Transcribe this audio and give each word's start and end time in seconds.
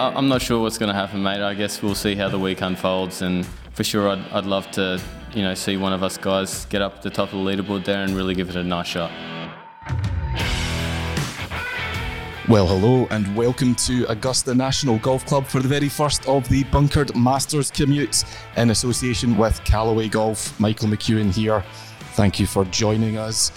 I'm 0.00 0.28
not 0.28 0.40
sure 0.40 0.62
what's 0.62 0.78
going 0.78 0.88
to 0.88 0.94
happen, 0.94 1.22
mate. 1.22 1.42
I 1.42 1.52
guess 1.52 1.82
we'll 1.82 1.94
see 1.94 2.14
how 2.14 2.30
the 2.30 2.38
week 2.38 2.62
unfolds, 2.62 3.20
and 3.20 3.44
for 3.74 3.84
sure, 3.84 4.08
I'd, 4.08 4.26
I'd 4.32 4.46
love 4.46 4.70
to, 4.70 4.98
you 5.34 5.42
know, 5.42 5.52
see 5.52 5.76
one 5.76 5.92
of 5.92 6.02
us 6.02 6.16
guys 6.16 6.64
get 6.66 6.80
up 6.80 7.02
the 7.02 7.10
top 7.10 7.34
of 7.34 7.44
the 7.44 7.44
leaderboard 7.44 7.84
there 7.84 8.02
and 8.02 8.16
really 8.16 8.34
give 8.34 8.48
it 8.48 8.56
a 8.56 8.64
nice 8.64 8.86
shot. 8.86 9.10
Well, 12.48 12.66
hello 12.66 13.08
and 13.10 13.36
welcome 13.36 13.74
to 13.74 14.06
Augusta 14.08 14.54
National 14.54 14.98
Golf 15.00 15.26
Club 15.26 15.46
for 15.46 15.60
the 15.60 15.68
very 15.68 15.90
first 15.90 16.26
of 16.26 16.48
the 16.48 16.64
Bunkered 16.64 17.14
Masters 17.14 17.70
commutes 17.70 18.24
in 18.56 18.70
association 18.70 19.36
with 19.36 19.62
Callaway 19.64 20.08
Golf. 20.08 20.58
Michael 20.58 20.88
McEwan 20.88 21.30
here. 21.30 21.62
Thank 22.14 22.40
you 22.40 22.46
for 22.46 22.64
joining 22.64 23.18
us. 23.18 23.52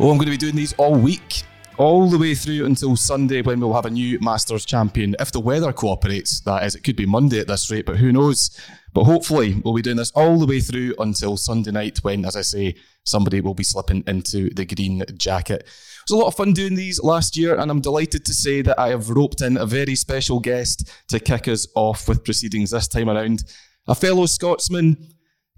Oh, 0.00 0.10
I'm 0.10 0.16
going 0.16 0.26
to 0.26 0.30
be 0.30 0.38
doing 0.38 0.56
these 0.56 0.72
all 0.78 0.94
week, 0.94 1.42
all 1.76 2.08
the 2.08 2.18
way 2.18 2.34
through 2.34 2.66
until 2.66 2.96
Sunday 2.96 3.42
when 3.42 3.60
we'll 3.60 3.74
have 3.74 3.86
a 3.86 3.90
new 3.90 4.18
Masters 4.20 4.64
champion. 4.64 5.16
If 5.18 5.32
the 5.32 5.40
weather 5.40 5.72
cooperates, 5.72 6.40
that 6.42 6.64
is, 6.64 6.74
it 6.74 6.84
could 6.84 6.96
be 6.96 7.06
Monday 7.06 7.40
at 7.40 7.46
this 7.46 7.70
rate, 7.70 7.86
but 7.86 7.96
who 7.96 8.12
knows? 8.12 8.58
But 8.92 9.04
hopefully, 9.04 9.60
we'll 9.64 9.74
be 9.74 9.82
doing 9.82 9.96
this 9.96 10.12
all 10.12 10.38
the 10.38 10.46
way 10.46 10.60
through 10.60 10.94
until 10.98 11.36
Sunday 11.36 11.72
night 11.72 11.98
when, 12.02 12.24
as 12.24 12.36
I 12.36 12.42
say, 12.42 12.76
somebody 13.02 13.40
will 13.40 13.54
be 13.54 13.64
slipping 13.64 14.04
into 14.06 14.50
the 14.50 14.64
green 14.64 15.02
jacket. 15.16 15.62
It 15.62 16.10
was 16.10 16.12
a 16.12 16.16
lot 16.16 16.28
of 16.28 16.36
fun 16.36 16.52
doing 16.52 16.74
these 16.74 17.02
last 17.02 17.36
year, 17.36 17.58
and 17.58 17.70
I'm 17.70 17.80
delighted 17.80 18.24
to 18.24 18.34
say 18.34 18.62
that 18.62 18.78
I 18.78 18.88
have 18.90 19.10
roped 19.10 19.40
in 19.40 19.56
a 19.56 19.66
very 19.66 19.96
special 19.96 20.38
guest 20.38 20.90
to 21.08 21.18
kick 21.18 21.48
us 21.48 21.66
off 21.74 22.08
with 22.08 22.24
proceedings 22.24 22.70
this 22.70 22.86
time 22.86 23.10
around. 23.10 23.44
A 23.88 23.94
fellow 23.94 24.26
Scotsman, 24.26 24.96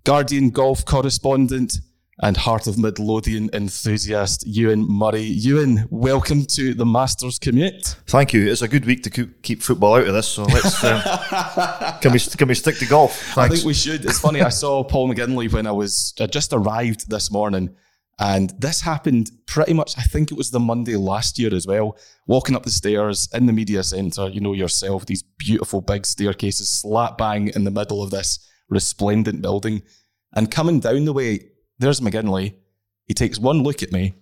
Guardian 0.04 0.50
golf 0.50 0.84
correspondent, 0.84 1.80
and 2.20 2.36
Heart 2.36 2.66
of 2.66 2.78
Midlothian 2.78 3.50
enthusiast, 3.52 4.46
Ewan 4.46 4.86
Murray. 4.88 5.22
Ewan, 5.22 5.86
welcome 5.90 6.46
to 6.46 6.72
the 6.72 6.86
Masters 6.86 7.38
commute. 7.38 7.96
Thank 8.06 8.32
you. 8.32 8.50
It's 8.50 8.62
a 8.62 8.68
good 8.68 8.86
week 8.86 9.02
to 9.02 9.26
keep 9.42 9.62
football 9.62 9.96
out 9.96 10.06
of 10.06 10.14
this. 10.14 10.28
So 10.28 10.44
let's 10.44 10.82
um, 10.82 11.02
can 12.00 12.12
we 12.12 12.18
can 12.18 12.48
we 12.48 12.54
stick 12.54 12.78
to 12.78 12.86
golf? 12.86 13.36
I 13.36 13.48
think 13.48 13.64
we 13.64 13.74
should. 13.74 14.04
It's 14.04 14.18
funny. 14.18 14.40
I 14.40 14.48
saw 14.48 14.82
Paul 14.82 15.12
McGinley 15.12 15.52
when 15.52 15.66
I 15.66 15.72
was 15.72 16.14
I 16.18 16.26
just 16.26 16.54
arrived 16.54 17.10
this 17.10 17.30
morning, 17.30 17.76
and 18.18 18.54
this 18.58 18.80
happened 18.80 19.30
pretty 19.46 19.74
much. 19.74 19.98
I 19.98 20.02
think 20.02 20.32
it 20.32 20.38
was 20.38 20.50
the 20.50 20.60
Monday 20.60 20.96
last 20.96 21.38
year 21.38 21.54
as 21.54 21.66
well. 21.66 21.98
Walking 22.26 22.56
up 22.56 22.62
the 22.62 22.70
stairs 22.70 23.28
in 23.34 23.44
the 23.44 23.52
media 23.52 23.82
centre, 23.82 24.28
you 24.28 24.40
know 24.40 24.54
yourself, 24.54 25.04
these 25.04 25.22
beautiful 25.22 25.82
big 25.82 26.06
staircases, 26.06 26.70
slap 26.70 27.18
bang 27.18 27.48
in 27.48 27.64
the 27.64 27.70
middle 27.70 28.02
of 28.02 28.10
this 28.10 28.38
resplendent 28.70 29.42
building, 29.42 29.82
and 30.34 30.50
coming 30.50 30.80
down 30.80 31.04
the 31.04 31.12
way, 31.12 31.50
there's 31.78 32.00
McGinley. 32.00 32.54
He 33.06 33.14
takes 33.14 33.38
one 33.38 33.62
look 33.62 33.82
at 33.82 33.92
me, 33.92 34.14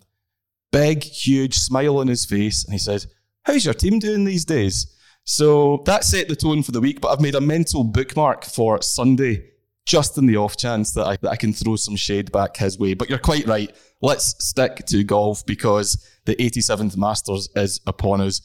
big, 0.73 1.03
huge 1.03 1.55
smile 1.55 1.99
on 1.99 2.09
his 2.09 2.25
face, 2.25 2.65
and 2.65 2.73
he 2.73 2.79
says, 2.79 3.07
"How's 3.45 3.65
your 3.65 3.75
team 3.75 3.99
doing 3.99 4.25
these 4.25 4.45
days?" 4.45 4.95
So 5.25 5.83
that 5.87 6.05
set 6.05 6.29
the 6.29 6.37
tone 6.37 6.63
for 6.63 6.73
the 6.73 6.81
week, 6.81 7.01
but 7.01 7.09
I've 7.09 7.21
made 7.21 7.35
a 7.35 7.41
mental 7.41 7.83
bookmark 7.83 8.45
for 8.45 8.83
Sunday, 8.83 9.51
just 9.87 10.19
in 10.19 10.27
the 10.27 10.37
off 10.37 10.57
chance 10.57 10.93
that 10.93 11.07
I, 11.07 11.17
that 11.17 11.31
I 11.31 11.37
can 11.37 11.53
throw 11.53 11.77
some 11.77 11.97
shade 11.97 12.31
back 12.31 12.59
his 12.59 12.79
way. 12.79 12.95
But 12.95 13.09
you're 13.09 13.19
quite 13.19 13.47
right. 13.47 13.75
Let's 14.03 14.35
stick 14.45 14.85
to 14.87 15.03
golf 15.03 15.47
because 15.47 16.07
the 16.27 16.37
87th 16.37 16.97
Masters 16.99 17.49
is 17.57 17.81
upon 17.87 18.21
us. 18.21 18.43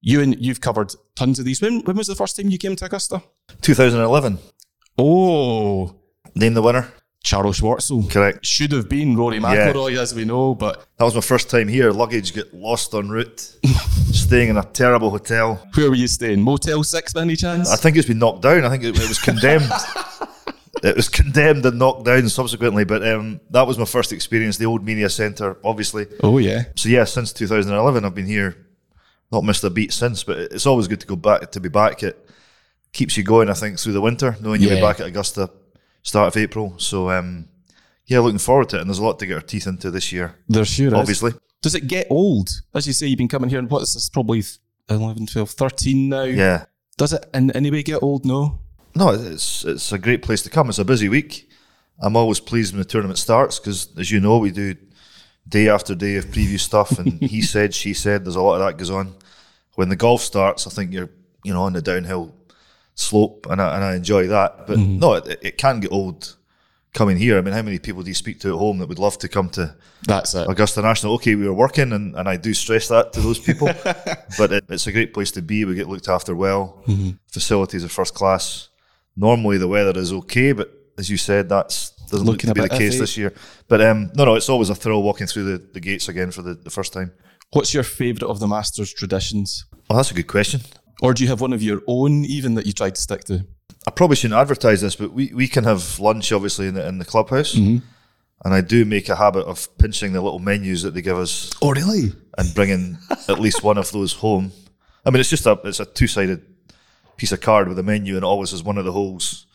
Ewan, 0.00 0.34
you've 0.34 0.60
covered 0.60 0.94
tons 1.14 1.38
of 1.38 1.44
these. 1.44 1.60
When, 1.60 1.80
when 1.80 1.96
was 1.96 2.06
the 2.06 2.14
first 2.14 2.36
time 2.36 2.50
you 2.50 2.58
came 2.58 2.76
to 2.76 2.84
Augusta? 2.86 3.22
2011. 3.60 4.38
Oh, 4.96 6.00
Name 6.34 6.54
the 6.54 6.62
winner. 6.62 6.92
Charles 7.24 7.58
Schwartzel. 7.58 8.08
Correct. 8.10 8.44
Should 8.44 8.70
have 8.72 8.88
been 8.88 9.16
Rory 9.16 9.40
McIlroy, 9.40 9.96
as 9.98 10.14
we 10.14 10.26
know, 10.26 10.54
but 10.54 10.86
That 10.98 11.06
was 11.06 11.14
my 11.14 11.22
first 11.22 11.48
time 11.48 11.68
here. 11.68 11.90
Luggage 11.90 12.34
got 12.34 12.52
lost 12.52 12.94
en 12.94 13.08
route. 13.08 13.40
Staying 14.12 14.50
in 14.50 14.58
a 14.58 14.62
terrible 14.62 15.10
hotel. 15.10 15.66
where 15.74 15.88
were 15.88 15.96
you 15.96 16.06
staying? 16.06 16.42
Motel 16.42 16.84
6 16.84 17.12
by 17.14 17.22
any 17.22 17.34
chance? 17.34 17.70
I 17.70 17.76
think 17.76 17.96
it's 17.96 18.06
been 18.06 18.18
knocked 18.18 18.42
down. 18.42 18.64
I 18.64 18.68
think 18.68 18.84
it, 18.84 18.96
it 18.96 19.08
was 19.08 19.18
condemned. 19.18 19.70
it 20.82 20.94
was 20.94 21.08
condemned 21.08 21.64
and 21.64 21.78
knocked 21.78 22.04
down 22.04 22.28
subsequently. 22.28 22.84
But 22.84 23.06
um, 23.08 23.40
that 23.50 23.66
was 23.66 23.78
my 23.78 23.86
first 23.86 24.12
experience. 24.12 24.58
The 24.58 24.66
old 24.66 24.84
media 24.84 25.08
centre, 25.08 25.56
obviously. 25.64 26.06
oh, 26.22 26.36
yeah. 26.36 26.64
So 26.76 26.90
yeah, 26.90 27.04
since 27.04 27.32
2011, 27.32 28.04
I've 28.04 28.14
been 28.14 28.26
here. 28.26 28.66
Not 29.32 29.44
missed 29.44 29.64
a 29.64 29.70
beat 29.70 29.94
since, 29.94 30.22
but 30.22 30.38
it's 30.38 30.66
always 30.66 30.86
good 30.88 31.00
to 31.00 31.06
go 31.06 31.16
back 31.16 31.50
to 31.52 31.58
be 31.60 31.70
back. 31.70 32.02
It 32.02 32.28
keeps 32.92 33.16
you 33.16 33.24
going, 33.24 33.48
I 33.48 33.54
think, 33.54 33.78
through 33.78 33.94
the 33.94 34.00
winter, 34.02 34.36
knowing 34.40 34.60
you'll 34.60 34.76
be 34.76 34.80
back 34.80 35.00
at 35.00 35.06
Augusta 35.06 35.50
start 36.04 36.28
of 36.28 36.40
April. 36.40 36.74
So 36.78 37.10
um, 37.10 37.48
yeah, 38.06 38.20
looking 38.20 38.38
forward 38.38 38.68
to 38.68 38.76
it. 38.76 38.80
And 38.82 38.88
there's 38.88 39.00
a 39.00 39.04
lot 39.04 39.18
to 39.18 39.26
get 39.26 39.34
our 39.34 39.40
teeth 39.40 39.66
into 39.66 39.90
this 39.90 40.12
year, 40.12 40.36
There 40.48 40.64
sure 40.64 40.88
is. 40.88 40.92
obviously. 40.92 41.32
Does 41.62 41.74
it 41.74 41.88
get 41.88 42.06
old? 42.10 42.50
As 42.74 42.86
you 42.86 42.92
say, 42.92 43.06
you've 43.06 43.18
been 43.18 43.26
coming 43.28 43.50
here, 43.50 43.58
and 43.58 43.70
what 43.70 43.82
is 43.82 43.94
this? 43.94 44.08
Probably 44.10 44.42
11, 44.90 45.26
12, 45.26 45.50
13 45.50 46.08
now. 46.10 46.22
Yeah. 46.24 46.66
Does 46.98 47.14
it 47.14 47.24
in 47.34 47.50
any 47.52 47.70
way 47.70 47.82
get 47.82 48.02
old? 48.02 48.24
No. 48.24 48.60
No, 48.94 49.10
it's 49.10 49.64
it's 49.64 49.90
a 49.90 49.98
great 49.98 50.22
place 50.22 50.42
to 50.42 50.50
come. 50.50 50.68
It's 50.68 50.78
a 50.78 50.84
busy 50.84 51.08
week. 51.08 51.50
I'm 52.00 52.16
always 52.16 52.38
pleased 52.38 52.72
when 52.72 52.78
the 52.78 52.84
tournament 52.84 53.18
starts 53.18 53.58
because, 53.58 53.88
as 53.98 54.10
you 54.10 54.20
know, 54.20 54.38
we 54.38 54.52
do 54.52 54.76
day 55.48 55.68
after 55.68 55.94
day 55.94 56.16
of 56.16 56.26
preview 56.26 56.60
stuff, 56.60 56.98
and 56.98 57.12
he 57.22 57.42
said, 57.42 57.74
she 57.74 57.94
said. 57.94 58.24
There's 58.24 58.36
a 58.36 58.42
lot 58.42 58.60
of 58.60 58.66
that 58.66 58.78
goes 58.78 58.90
on. 58.90 59.14
When 59.74 59.88
the 59.88 59.96
golf 59.96 60.20
starts, 60.20 60.66
I 60.66 60.70
think 60.70 60.92
you're 60.92 61.10
you 61.42 61.52
know 61.52 61.62
on 61.62 61.72
the 61.72 61.82
downhill 61.82 62.34
slope, 62.94 63.46
and 63.50 63.60
I, 63.60 63.74
and 63.76 63.84
I 63.84 63.94
enjoy 63.94 64.28
that. 64.28 64.66
But 64.66 64.78
no, 64.78 65.14
it, 65.14 65.38
it 65.42 65.58
can 65.58 65.80
get 65.80 65.92
old 65.92 66.36
coming 66.92 67.16
here. 67.16 67.38
I 67.38 67.40
mean, 67.40 67.52
how 67.52 67.62
many 67.62 67.78
people 67.78 68.02
do 68.02 68.10
you 68.10 68.14
speak 68.14 68.40
to 68.40 68.54
at 68.54 68.58
home 68.58 68.78
that 68.78 68.88
would 68.88 68.98
love 68.98 69.18
to 69.18 69.28
come 69.28 69.50
to 69.50 69.74
That's 70.06 70.34
it. 70.34 70.48
Augusta 70.48 70.80
National? 70.80 71.14
Okay, 71.14 71.34
we 71.34 71.46
were 71.46 71.54
working, 71.54 71.92
and, 71.92 72.14
and 72.14 72.28
I 72.28 72.36
do 72.36 72.54
stress 72.54 72.88
that 72.88 73.12
to 73.14 73.20
those 73.20 73.38
people. 73.38 73.66
but 74.38 74.52
it, 74.52 74.64
it's 74.68 74.86
a 74.86 74.92
great 74.92 75.12
place 75.12 75.30
to 75.32 75.42
be. 75.42 75.64
We 75.64 75.74
get 75.74 75.88
looked 75.88 76.08
after 76.08 76.34
well. 76.34 76.82
Facilities 77.26 77.84
are 77.84 77.88
first 77.88 78.14
class. 78.14 78.68
Normally 79.16 79.58
the 79.58 79.68
weather 79.68 79.98
is 79.98 80.12
okay, 80.12 80.52
but 80.52 80.72
as 80.98 81.10
you 81.10 81.16
said, 81.16 81.48
that's 81.48 81.94
doesn't 82.10 82.26
Looking 82.26 82.48
look 82.48 82.56
to 82.56 82.62
be 82.62 82.68
the 82.68 82.78
case 82.78 82.98
this 82.98 83.16
year. 83.16 83.32
But 83.68 83.80
um, 83.80 84.12
no, 84.14 84.24
no, 84.24 84.34
it's 84.34 84.48
always 84.48 84.70
a 84.70 84.74
thrill 84.74 85.02
walking 85.02 85.26
through 85.26 85.44
the, 85.44 85.58
the 85.72 85.80
gates 85.80 86.08
again 86.08 86.30
for 86.30 86.42
the, 86.42 86.54
the 86.54 86.70
first 86.70 86.92
time. 86.92 87.12
What's 87.50 87.72
your 87.72 87.82
favourite 87.82 88.28
of 88.30 88.40
the 88.40 88.46
Masters 88.46 88.92
traditions? 88.92 89.64
Oh, 89.88 89.96
that's 89.96 90.10
a 90.10 90.14
good 90.14 90.26
question. 90.26 90.60
Or 91.04 91.14
do 91.14 91.22
you 91.22 91.28
have 91.28 91.40
one 91.40 91.52
of 91.52 91.62
your 91.62 91.82
own, 91.86 92.24
even 92.24 92.54
that 92.54 92.66
you 92.66 92.72
try 92.72 92.90
to 92.90 93.00
stick 93.00 93.24
to? 93.24 93.44
I 93.86 93.90
probably 93.90 94.16
shouldn't 94.16 94.40
advertise 94.40 94.80
this, 94.80 94.96
but 94.96 95.12
we, 95.12 95.32
we 95.34 95.46
can 95.46 95.64
have 95.64 95.98
lunch 96.00 96.32
obviously 96.32 96.66
in 96.68 96.74
the, 96.74 96.86
in 96.88 96.98
the 96.98 97.04
clubhouse. 97.04 97.54
Mm-hmm. 97.54 97.84
And 98.44 98.54
I 98.54 98.60
do 98.60 98.84
make 98.84 99.08
a 99.08 99.16
habit 99.16 99.46
of 99.46 99.68
pinching 99.78 100.12
the 100.12 100.20
little 100.20 100.38
menus 100.38 100.82
that 100.82 100.94
they 100.94 101.02
give 101.02 101.16
us 101.18 101.50
Oh, 101.62 101.70
really? 101.72 102.12
and 102.36 102.54
bringing 102.54 102.98
at 103.28 103.38
least 103.38 103.62
one 103.62 103.78
of 103.78 103.90
those 103.92 104.14
home. 104.14 104.52
I 105.06 105.10
mean, 105.10 105.20
it's 105.20 105.30
just 105.30 105.46
a 105.46 105.58
it's 105.64 105.80
a 105.80 105.84
two 105.84 106.06
sided 106.06 106.42
piece 107.16 107.32
of 107.32 107.40
card 107.40 107.68
with 107.68 107.78
a 107.78 107.82
menu, 107.82 108.14
and 108.14 108.24
it 108.24 108.26
always 108.26 108.50
has 108.50 108.62
one 108.62 108.78
of 108.78 108.84
the 108.84 108.92
holes, 108.92 109.46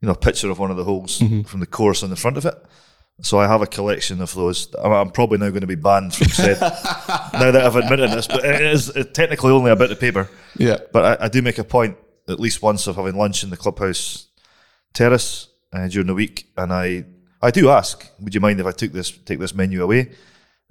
you 0.00 0.06
know, 0.06 0.12
a 0.12 0.16
picture 0.16 0.50
of 0.50 0.58
one 0.58 0.70
of 0.70 0.76
the 0.76 0.84
holes 0.84 1.18
mm-hmm. 1.18 1.42
from 1.42 1.60
the 1.60 1.66
course 1.66 2.02
on 2.02 2.10
the 2.10 2.16
front 2.16 2.36
of 2.36 2.46
it. 2.46 2.54
So 3.24 3.38
I 3.38 3.46
have 3.46 3.62
a 3.62 3.66
collection 3.66 4.20
of 4.20 4.34
those. 4.34 4.74
I'm, 4.82 4.92
I'm 4.92 5.10
probably 5.10 5.38
now 5.38 5.48
going 5.50 5.60
to 5.62 5.66
be 5.66 5.76
banned 5.76 6.12
from 6.14 6.26
said 6.28 6.60
now 6.60 7.50
that 7.52 7.62
I've 7.64 7.76
admitted 7.76 8.10
this, 8.10 8.26
but 8.26 8.44
it 8.44 8.60
is 8.60 8.92
technically 9.14 9.52
only 9.52 9.70
a 9.70 9.76
bit 9.76 9.90
of 9.92 9.98
paper. 10.00 10.28
Yeah. 10.56 10.78
But 10.92 11.20
I, 11.20 11.24
I 11.26 11.28
do 11.28 11.40
make 11.40 11.58
a 11.58 11.64
point 11.64 11.96
at 12.28 12.40
least 12.40 12.62
once 12.62 12.86
of 12.86 12.96
having 12.96 13.16
lunch 13.16 13.44
in 13.44 13.50
the 13.50 13.56
clubhouse 13.56 14.26
terrace 14.92 15.48
uh, 15.72 15.88
during 15.88 16.06
the 16.08 16.14
week, 16.14 16.50
and 16.56 16.72
I 16.72 17.04
I 17.40 17.50
do 17.50 17.70
ask, 17.70 18.06
would 18.20 18.34
you 18.34 18.40
mind 18.40 18.60
if 18.60 18.66
I 18.66 18.72
took 18.72 18.92
this 18.92 19.10
take 19.10 19.38
this 19.38 19.54
menu 19.54 19.82
away? 19.82 20.12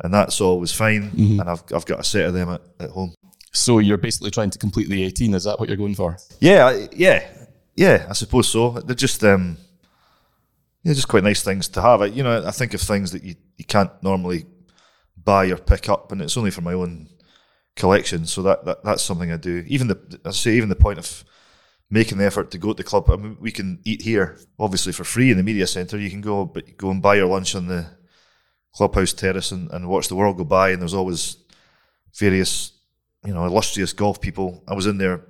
And 0.03 0.13
that's 0.13 0.41
always 0.41 0.71
fine. 0.71 1.11
And 1.15 1.41
I've 1.41 1.63
I've 1.73 1.85
got 1.85 1.99
a 1.99 2.03
set 2.03 2.25
of 2.25 2.33
them 2.33 2.49
at, 2.49 2.61
at 2.79 2.89
home. 2.89 3.13
So 3.53 3.79
you're 3.79 3.97
basically 3.97 4.31
trying 4.31 4.49
to 4.49 4.57
complete 4.57 4.89
the 4.89 5.03
18. 5.03 5.33
Is 5.35 5.43
that 5.43 5.59
what 5.59 5.67
you're 5.69 5.77
going 5.77 5.95
for? 5.95 6.17
Yeah, 6.39 6.67
I- 6.67 6.87
yeah, 6.91 7.27
yeah. 7.75 8.07
I 8.09 8.13
suppose 8.13 8.47
so. 8.49 8.71
They're 8.71 8.95
just 8.95 9.23
um, 9.23 9.57
yeah, 10.83 10.93
just 10.93 11.07
quite 11.07 11.23
nice 11.23 11.43
things 11.43 11.67
to 11.69 11.81
have. 11.81 12.01
I, 12.01 12.05
you 12.07 12.23
know, 12.23 12.43
I 12.45 12.51
think 12.51 12.73
of 12.73 12.81
things 12.81 13.11
that 13.11 13.23
you, 13.23 13.35
you 13.57 13.65
can't 13.65 13.91
normally 14.01 14.45
buy 15.15 15.45
or 15.47 15.57
pick 15.57 15.89
up, 15.89 16.11
and 16.11 16.21
it's 16.21 16.37
only 16.37 16.51
for 16.51 16.61
my 16.61 16.73
own 16.73 17.07
collection. 17.75 18.25
So 18.25 18.41
that, 18.43 18.65
that 18.65 18.83
that's 18.83 19.03
something 19.03 19.31
I 19.31 19.37
do. 19.37 19.63
Even 19.67 19.87
the 19.87 20.19
I 20.25 20.31
say 20.31 20.51
even 20.53 20.69
the 20.69 20.75
point 20.75 20.99
of 20.99 21.23
making 21.91 22.17
the 22.17 22.25
effort 22.25 22.49
to 22.51 22.57
go 22.57 22.69
to 22.69 22.77
the 22.77 22.83
club. 22.83 23.09
I 23.11 23.17
mean, 23.17 23.37
we 23.39 23.51
can 23.51 23.79
eat 23.83 24.01
here, 24.01 24.39
obviously 24.57 24.93
for 24.93 25.03
free 25.03 25.29
in 25.29 25.37
the 25.37 25.43
media 25.43 25.67
centre. 25.67 25.99
You 25.99 26.09
can 26.09 26.21
go, 26.21 26.45
but 26.45 26.77
go 26.77 26.89
and 26.89 27.01
buy 27.01 27.15
your 27.15 27.27
lunch 27.27 27.53
on 27.53 27.67
the 27.67 27.85
clubhouse 28.73 29.11
terrace 29.11 29.51
and, 29.51 29.69
and 29.71 29.89
watch 29.89 30.07
the 30.07 30.15
world 30.15 30.37
go 30.37 30.45
by. 30.45 30.69
And 30.69 30.81
there's 30.81 30.93
always 30.93 31.37
various, 32.17 32.71
you 33.25 33.33
know, 33.33 33.45
illustrious 33.45 33.91
golf 33.91 34.21
people. 34.21 34.63
I 34.67 34.73
was 34.73 34.87
in 34.87 34.97
there 34.97 35.25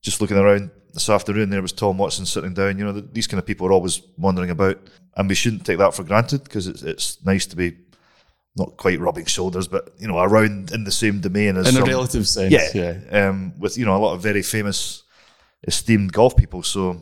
just 0.00 0.22
looking 0.22 0.38
around 0.38 0.70
this 0.92 1.08
afternoon. 1.08 1.50
There 1.50 1.62
was 1.62 1.72
Tom 1.72 1.98
Watson 1.98 2.26
sitting 2.26 2.54
down. 2.54 2.78
You 2.78 2.84
know, 2.84 2.92
these 2.92 3.26
kind 3.26 3.38
of 3.38 3.46
people 3.46 3.66
are 3.66 3.72
always 3.72 4.02
wandering 4.18 4.50
about, 4.50 4.78
and 5.16 5.28
we 5.28 5.34
shouldn't 5.34 5.64
take 5.66 5.78
that 5.78 5.94
for 5.94 6.04
granted 6.04 6.44
because 6.44 6.66
it's 6.66 6.82
it's 6.82 7.24
nice 7.24 7.46
to 7.46 7.56
be 7.56 7.76
not 8.56 8.76
quite 8.76 9.00
rubbing 9.00 9.24
shoulders, 9.24 9.66
but 9.68 9.92
you 9.98 10.06
know, 10.06 10.18
around 10.18 10.72
in 10.72 10.84
the 10.84 10.90
same 10.90 11.20
domain 11.20 11.56
as 11.56 11.74
In 11.74 11.82
a 11.82 11.86
relative 11.86 12.28
sense. 12.28 12.52
yeah, 12.74 12.98
Um, 13.10 13.54
with 13.58 13.78
you 13.78 13.84
know 13.84 13.96
a 13.96 13.98
lot 13.98 14.14
of 14.14 14.22
very 14.22 14.42
famous, 14.42 15.02
esteemed 15.66 16.12
golf 16.12 16.36
people. 16.36 16.62
So 16.62 17.00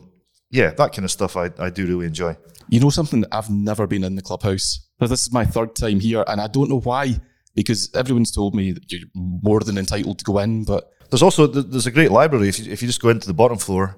yeah, 0.49 0.71
that 0.71 0.93
kind 0.93 1.05
of 1.05 1.11
stuff 1.11 1.37
I, 1.37 1.49
I 1.59 1.69
do 1.69 1.85
really 1.85 2.05
enjoy. 2.07 2.37
You 2.69 2.79
know 2.79 2.89
something? 2.89 3.25
I've 3.31 3.49
never 3.49 3.87
been 3.87 4.03
in 4.03 4.15
the 4.15 4.21
clubhouse. 4.21 4.87
This 4.99 5.23
is 5.23 5.33
my 5.33 5.45
third 5.45 5.75
time 5.75 5.99
here, 5.99 6.23
and 6.27 6.39
I 6.39 6.47
don't 6.47 6.69
know 6.69 6.79
why. 6.79 7.19
Because 7.53 7.93
everyone's 7.93 8.31
told 8.31 8.55
me 8.55 8.71
that 8.71 8.89
you're 8.89 9.09
more 9.13 9.59
than 9.59 9.77
entitled 9.77 10.19
to 10.19 10.23
go 10.23 10.39
in, 10.39 10.63
but 10.63 10.89
There's 11.11 11.21
also 11.21 11.45
there's 11.45 11.85
a 11.87 11.91
great 11.91 12.09
library 12.09 12.47
if 12.47 12.57
you, 12.57 12.71
if 12.71 12.81
you 12.81 12.87
just 12.87 13.01
go 13.01 13.09
into 13.09 13.27
the 13.27 13.33
bottom 13.33 13.57
floor 13.57 13.97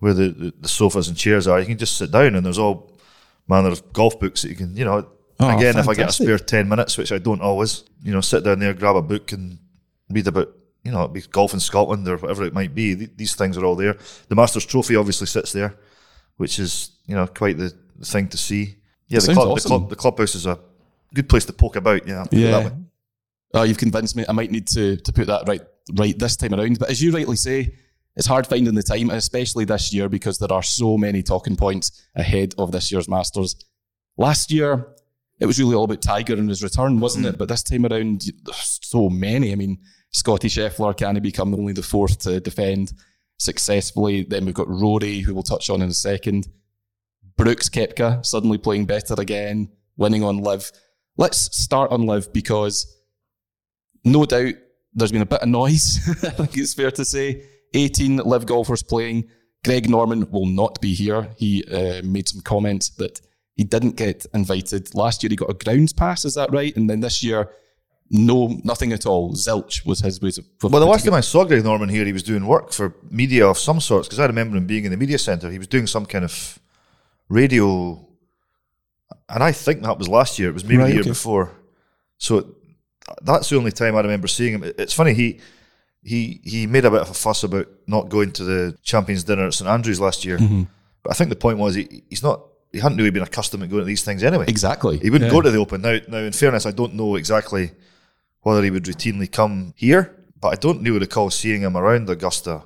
where 0.00 0.12
the, 0.12 0.28
the, 0.30 0.54
the 0.60 0.68
sofas 0.68 1.06
and 1.06 1.16
chairs 1.16 1.46
are, 1.46 1.60
you 1.60 1.66
can 1.66 1.78
just 1.78 1.96
sit 1.96 2.10
down 2.10 2.34
and 2.34 2.44
there's 2.44 2.58
all 2.58 2.92
manner 3.46 3.68
of 3.68 3.92
golf 3.92 4.18
books 4.18 4.42
that 4.42 4.48
you 4.48 4.56
can, 4.56 4.76
you 4.76 4.84
know. 4.84 5.06
Oh, 5.38 5.56
again, 5.56 5.78
if 5.78 5.88
I 5.88 5.94
get 5.94 6.08
a 6.08 6.12
spare 6.12 6.38
ten 6.38 6.68
minutes, 6.68 6.98
which 6.98 7.12
I 7.12 7.18
don't 7.18 7.40
always, 7.40 7.84
you 8.02 8.12
know, 8.12 8.20
sit 8.20 8.42
down 8.42 8.58
there, 8.58 8.74
grab 8.74 8.96
a 8.96 9.02
book 9.02 9.30
and 9.30 9.58
read 10.10 10.26
about, 10.26 10.48
you 10.82 10.90
know, 10.90 11.02
it'd 11.02 11.12
be 11.12 11.20
golf 11.22 11.54
in 11.54 11.60
Scotland 11.60 12.06
or 12.08 12.16
whatever 12.16 12.44
it 12.44 12.52
might 12.52 12.74
be. 12.74 12.96
Th- 12.96 13.10
These 13.16 13.36
things 13.36 13.56
are 13.56 13.64
all 13.64 13.76
there. 13.76 13.96
The 14.28 14.34
Masters 14.34 14.66
Trophy 14.66 14.96
obviously 14.96 15.28
sits 15.28 15.52
there, 15.52 15.76
which 16.36 16.58
is 16.58 16.90
you 17.06 17.14
know 17.14 17.28
quite 17.28 17.56
the, 17.56 17.72
the 17.96 18.04
thing 18.04 18.28
to 18.28 18.36
see. 18.36 18.76
Yeah, 19.06 19.20
the 19.20 19.34
club, 19.34 19.48
awesome. 19.48 19.54
the 19.54 19.68
club, 19.68 19.90
the 19.90 19.96
clubhouse 19.96 20.34
is 20.34 20.46
a 20.46 20.58
good 21.14 21.28
place 21.28 21.44
to 21.44 21.52
poke 21.52 21.76
about. 21.76 22.06
Yeah, 22.06 22.18
I'll 22.18 22.26
put 22.26 22.38
it 22.38 22.50
that 22.50 22.64
Yeah. 22.64 22.70
Oh, 23.54 23.62
you've 23.62 23.78
convinced 23.78 24.16
me. 24.16 24.24
I 24.28 24.32
might 24.32 24.50
need 24.50 24.66
to 24.68 24.96
to 24.96 25.12
put 25.12 25.28
that 25.28 25.46
right 25.46 25.62
right 25.94 26.18
this 26.18 26.36
time 26.36 26.54
around. 26.54 26.78
But 26.78 26.90
as 26.90 27.02
you 27.02 27.12
rightly 27.12 27.36
say, 27.36 27.74
it's 28.16 28.26
hard 28.26 28.46
finding 28.46 28.74
the 28.74 28.82
time, 28.82 29.10
especially 29.10 29.64
this 29.64 29.92
year 29.92 30.08
because 30.08 30.38
there 30.38 30.52
are 30.52 30.62
so 30.62 30.98
many 30.98 31.22
talking 31.22 31.56
points 31.56 32.06
ahead 32.14 32.54
of 32.58 32.72
this 32.72 32.92
year's 32.92 33.08
Masters. 33.08 33.56
Last 34.18 34.50
year, 34.50 34.88
it 35.40 35.46
was 35.46 35.58
really 35.58 35.74
all 35.74 35.84
about 35.84 36.02
Tiger 36.02 36.34
and 36.34 36.48
his 36.48 36.62
return, 36.62 37.00
wasn't 37.00 37.26
it? 37.26 37.34
Mm. 37.34 37.38
But 37.38 37.48
this 37.48 37.62
time 37.62 37.86
around, 37.86 38.22
so 38.52 39.08
many. 39.08 39.52
I 39.52 39.54
mean, 39.54 39.78
Scottie 40.10 40.48
Scheffler 40.48 40.96
can 40.96 41.16
he 41.16 41.20
become 41.20 41.54
only 41.54 41.72
the 41.72 41.82
fourth 41.82 42.18
to 42.20 42.38
defend 42.38 42.92
successfully? 43.38 44.24
Then 44.24 44.44
we've 44.44 44.54
got 44.54 44.68
Rory, 44.68 45.20
who 45.20 45.34
we'll 45.34 45.42
touch 45.42 45.70
on 45.70 45.82
in 45.82 45.88
a 45.88 45.94
second. 45.94 46.48
Brooks 47.36 47.68
Koepka 47.68 48.24
suddenly 48.24 48.58
playing 48.58 48.84
better 48.84 49.14
again, 49.18 49.70
winning 49.96 50.22
on 50.22 50.42
LIV. 50.42 50.70
Let's 51.16 51.56
start 51.56 51.90
on 51.90 52.06
LIV 52.06 52.32
because 52.32 52.86
no 54.04 54.26
doubt 54.26 54.54
there's 54.94 55.12
been 55.12 55.22
a 55.22 55.26
bit 55.26 55.42
of 55.42 55.48
noise, 55.48 56.00
I 56.24 56.30
think 56.30 56.56
it's 56.56 56.74
fair 56.74 56.90
to 56.92 57.04
say. 57.04 57.44
18 57.74 58.18
LIV 58.18 58.46
golfers 58.46 58.82
playing. 58.82 59.28
Greg 59.64 59.88
Norman 59.88 60.30
will 60.30 60.46
not 60.46 60.80
be 60.80 60.92
here. 60.92 61.28
He 61.36 61.64
uh, 61.64 62.02
made 62.04 62.28
some 62.28 62.40
comments 62.42 62.90
that 62.96 63.20
he 63.54 63.64
didn't 63.64 63.96
get 63.96 64.26
invited. 64.34 64.94
Last 64.94 65.22
year 65.22 65.30
he 65.30 65.36
got 65.36 65.50
a 65.50 65.54
grounds 65.54 65.92
pass, 65.92 66.24
is 66.24 66.34
that 66.34 66.52
right? 66.52 66.76
And 66.76 66.90
then 66.90 67.00
this 67.00 67.22
year, 67.22 67.50
no, 68.10 68.58
nothing 68.64 68.92
at 68.92 69.06
all. 69.06 69.34
Zilch 69.34 69.86
was 69.86 70.00
his 70.00 70.20
way 70.20 70.28
of. 70.28 70.44
Well, 70.62 70.80
the 70.80 70.86
last 70.86 71.04
time 71.04 71.14
I 71.14 71.20
saw 71.22 71.44
Greg 71.44 71.64
Norman 71.64 71.88
here, 71.88 72.04
he 72.04 72.12
was 72.12 72.22
doing 72.22 72.46
work 72.46 72.72
for 72.72 72.94
media 73.10 73.46
of 73.46 73.56
some 73.56 73.80
sorts. 73.80 74.08
Because 74.08 74.18
I 74.18 74.26
remember 74.26 74.56
him 74.56 74.66
being 74.66 74.84
in 74.84 74.90
the 74.90 74.96
media 74.98 75.18
centre. 75.18 75.50
He 75.50 75.58
was 75.58 75.68
doing 75.68 75.86
some 75.86 76.04
kind 76.04 76.24
of 76.24 76.58
radio, 77.28 78.06
and 79.30 79.42
I 79.42 79.52
think 79.52 79.82
that 79.82 79.98
was 79.98 80.08
last 80.08 80.38
year. 80.38 80.50
It 80.50 80.54
was 80.54 80.64
maybe 80.64 80.78
Right, 80.78 80.86
the 80.88 80.92
year 80.92 81.00
okay. 81.00 81.10
before. 81.10 81.52
So 82.18 82.54
that's 83.22 83.48
the 83.50 83.56
only 83.56 83.72
time 83.72 83.96
I 83.96 84.00
remember 84.00 84.28
seeing 84.28 84.54
him. 84.54 84.64
It's 84.78 84.92
funny 84.92 85.14
he 85.14 85.40
he 86.02 86.40
he 86.44 86.66
made 86.66 86.84
a 86.84 86.90
bit 86.90 87.00
of 87.02 87.10
a 87.10 87.14
fuss 87.14 87.44
about 87.44 87.68
not 87.86 88.08
going 88.08 88.32
to 88.32 88.44
the 88.44 88.76
Champions 88.82 89.24
Dinner 89.24 89.46
at 89.46 89.54
St 89.54 89.68
Andrews 89.68 90.00
last 90.00 90.24
year. 90.24 90.38
Mm-hmm. 90.38 90.62
But 91.02 91.10
I 91.10 91.14
think 91.14 91.30
the 91.30 91.36
point 91.36 91.58
was 91.58 91.74
he, 91.74 92.02
he's 92.08 92.22
not. 92.22 92.42
He 92.72 92.78
hadn't 92.80 92.96
really 92.96 93.10
been 93.10 93.22
accustomed 93.22 93.62
to 93.62 93.66
going 93.66 93.82
to 93.82 93.86
these 93.86 94.02
things 94.02 94.22
anyway. 94.22 94.46
Exactly. 94.48 94.96
He 94.98 95.10
wouldn't 95.10 95.30
Yeah. 95.30 95.36
go 95.36 95.42
to 95.42 95.50
the 95.50 95.58
Open. 95.58 95.82
Now, 95.82 95.98
now, 96.08 96.18
in 96.18 96.32
fairness, 96.32 96.64
I 96.64 96.70
don't 96.70 96.94
know 96.94 97.16
exactly 97.16 97.72
whether 98.40 98.62
he 98.62 98.70
would 98.70 98.84
routinely 98.84 99.30
come 99.30 99.74
here, 99.76 100.16
but 100.40 100.48
I 100.48 100.54
don't 100.54 100.82
really 100.82 101.00
recall 101.00 101.28
seeing 101.30 101.60
him 101.60 101.76
around 101.76 102.08
Augusta 102.08 102.62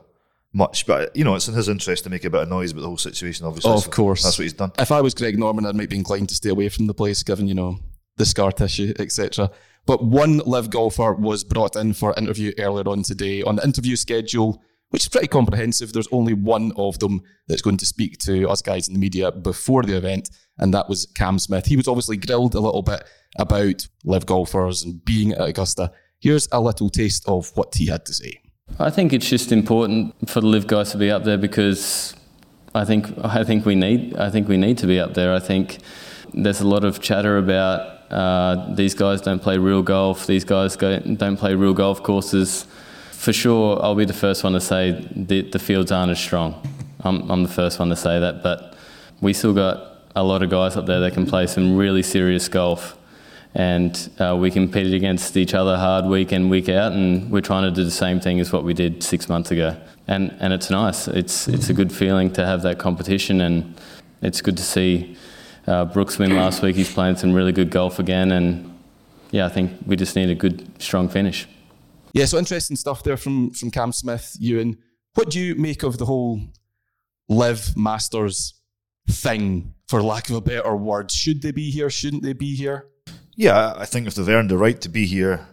much. 0.53 0.87
But 0.87 1.17
you 1.17 1.25
know, 1.25 1.35
it's 1.35 1.49
in 1.49 1.55
his 1.55 1.69
interest 1.69 2.05
to 2.05 2.11
make 2.11 2.25
a 2.25 2.31
bit 2.31 2.41
of 2.43 2.49
noise 2.49 2.71
about 2.71 2.83
the 2.83 2.87
whole 2.87 2.97
situation. 2.99 3.47
Obviously, 3.47 3.73
Of 3.73 3.83
so 3.83 3.91
course. 3.91 4.23
that's 4.23 4.39
what 4.39 4.45
he's 4.45 4.53
done. 4.53 4.71
If 4.79 4.93
I 4.93 5.01
was 5.01 5.13
Greg 5.13 5.37
Norman, 5.39 5.67
I 5.67 5.73
might 5.73 5.91
be 5.91 5.97
inclined 5.97 6.29
to 6.29 6.35
stay 6.37 6.51
away 6.51 6.69
from 6.69 6.87
the 6.87 6.95
place, 6.95 7.23
given 7.25 7.49
you 7.49 7.55
know 7.55 7.79
the 8.17 8.25
scar 8.27 8.53
tissue, 8.53 8.95
etc. 9.01 9.51
But 9.87 10.05
one 10.05 10.39
LIV 10.39 10.71
golfer 10.71 11.15
was 11.15 11.45
brought 11.45 11.77
in 11.77 11.93
for 11.93 12.15
interview 12.17 12.53
earlier 12.59 12.89
on 12.89 13.03
today. 13.03 13.43
On 13.43 13.57
the 13.57 13.65
interview 13.65 13.97
schedule, 13.97 14.63
which 14.91 15.03
is 15.03 15.09
pretty 15.09 15.29
comprehensive, 15.29 15.93
there's 15.93 16.09
only 16.11 16.35
one 16.35 16.73
of 16.77 16.99
them 16.99 17.23
that's 17.47 17.63
going 17.63 17.77
to 17.79 17.87
speak 17.87 18.19
to 18.19 18.49
us 18.49 18.63
guys 18.63 18.89
in 18.89 18.95
the 18.95 19.01
media 19.01 19.31
before 19.33 19.83
the 19.83 19.97
event, 19.97 20.31
and 20.59 20.75
that 20.75 20.89
was 20.89 21.07
Cam 21.15 21.39
Smith. 21.39 21.67
He 21.67 21.77
was 21.77 21.89
obviously 21.89 22.17
grilled 22.17 22.55
a 22.55 22.61
little 22.61 22.83
bit 22.83 23.05
about 23.39 23.87
LIV 24.05 24.27
golfers 24.27 24.83
and 24.83 25.05
being 25.05 25.33
at 25.33 25.49
Augusta. 25.49 25.93
Here's 26.21 26.49
a 26.51 26.61
little 26.61 26.89
taste 26.89 27.29
of 27.29 27.51
what 27.57 27.75
he 27.75 27.87
had 27.87 28.07
to 28.07 28.15
say. 28.15 28.41
I 28.79 28.91
think 28.91 29.13
it's 29.13 29.29
just 29.29 29.53
important 29.53 30.29
for 30.29 30.41
the 30.41 30.47
LIV 30.47 30.67
guys 30.67 30.91
to 30.93 30.99
be 30.99 31.11
up 31.11 31.25
there 31.25 31.39
because 31.39 32.15
I 32.75 32.85
think 32.85 33.07
I 33.23 33.45
think 33.45 33.65
we 33.65 33.75
need 33.75 34.17
I 34.17 34.31
think 34.31 34.49
we 34.49 34.57
need 34.57 34.79
to 34.79 34.87
be 34.87 34.99
up 34.99 35.15
there. 35.15 35.33
I 35.33 35.39
think 35.39 35.79
there's 36.35 36.61
a 36.61 36.67
lot 36.67 36.85
of 36.85 37.01
chatter 37.01 37.39
about 37.39 38.11
uh, 38.11 38.75
these 38.75 38.95
guys 38.95 39.21
don't 39.21 39.41
play 39.41 39.59
real 39.59 39.83
golf. 39.83 40.27
These 40.27 40.45
guys 40.45 40.77
go, 40.77 40.99
don't 41.01 41.37
play 41.37 41.55
real 41.55 41.75
golf 41.75 42.03
courses. 42.03 42.67
For 43.13 43.33
sure, 43.33 43.83
I'll 43.83 43.95
be 43.95 44.05
the 44.05 44.13
first 44.13 44.45
one 44.45 44.53
to 44.53 44.61
say 44.61 45.07
the, 45.15 45.43
the 45.43 45.59
fields 45.59 45.91
aren't 45.91 46.13
as 46.13 46.21
strong. 46.21 46.61
I'm, 47.01 47.31
I'm 47.31 47.43
the 47.43 47.49
first 47.49 47.79
one 47.79 47.89
to 47.89 47.97
say 47.97 48.21
that, 48.21 48.43
but 48.43 48.77
we 49.21 49.33
still 49.33 49.55
got 49.55 50.03
a 50.15 50.23
lot 50.23 50.43
of 50.43 50.51
guys 50.51 50.77
up 50.77 50.87
there 50.87 51.01
that 51.01 51.15
can 51.15 51.27
play 51.27 51.47
some 51.47 51.77
really 51.77 52.03
serious 52.03 52.49
golf 52.49 52.97
and 53.57 54.11
uh, 54.19 54.37
we 54.39 54.51
competed 54.51 54.93
against 54.93 55.35
each 55.35 55.55
other 55.55 55.79
hard 55.79 56.05
week 56.05 56.31
in 56.31 56.51
week 56.51 56.69
out, 56.69 56.93
and 56.93 57.31
we're 57.31 57.41
trying 57.41 57.63
to 57.63 57.71
do 57.71 57.85
the 57.85 57.91
same 57.91 58.21
thing 58.21 58.39
as 58.39 58.53
what 58.53 58.65
we 58.65 58.75
did 58.75 59.03
six 59.03 59.31
months 59.31 59.51
ago. 59.51 59.75
And 60.07 60.37
and 60.41 60.53
it's 60.53 60.69
nice. 60.69 61.09
It's 61.09 61.49
it's 61.49 61.71
a 61.71 61.73
good 61.73 61.91
feeling 61.91 62.31
to 62.35 62.45
have 62.45 62.61
that 62.63 62.79
competition, 62.79 63.41
and 63.41 63.75
it's 64.21 64.43
good 64.43 64.59
to 64.59 64.63
see 64.63 65.17
uh, 65.67 65.85
Brooks 65.85 66.19
win 66.19 66.35
last 66.35 66.63
week. 66.63 66.77
He's 66.77 66.93
playing 66.93 67.17
some 67.17 67.33
really 67.33 67.53
good 67.53 67.71
golf 67.71 67.99
again, 67.99 68.33
and 68.33 68.79
yeah, 69.31 69.47
I 69.47 69.49
think 69.49 69.73
we 69.87 69.97
just 69.97 70.17
need 70.17 70.31
a 70.31 70.35
good 70.35 70.81
strong 70.81 71.09
finish. 71.09 71.47
Yeah, 72.13 72.25
so 72.25 72.39
interesting 72.39 72.77
stuff 72.77 73.03
there 73.03 73.17
from 73.17 73.51
from 73.51 73.71
Cam 73.71 73.93
Smith, 73.93 74.37
Ewan. 74.39 74.79
What 75.15 75.31
do 75.31 75.41
you 75.41 75.55
make 75.55 75.83
of 75.83 75.99
the 75.99 76.07
whole 76.07 76.41
LIV 77.29 77.77
masters 77.77 78.55
thing, 79.09 79.75
for 79.89 80.03
lack 80.03 80.31
of 80.31 80.37
a 80.37 80.41
better 80.41 80.77
word? 80.77 81.11
Should 81.11 81.43
they 81.43 81.53
be 81.53 81.71
here? 81.71 81.91
Shouldn't 81.91 82.23
they 82.23 82.33
be 82.33 82.55
here? 82.55 82.87
Yeah, 83.35 83.75
I 83.77 83.85
think 83.85 84.07
if 84.07 84.15
they've 84.15 84.29
earned 84.29 84.51
the 84.51 84.57
right 84.57 84.81
to 84.81 84.89
be 84.89 85.05
here, 85.07 85.47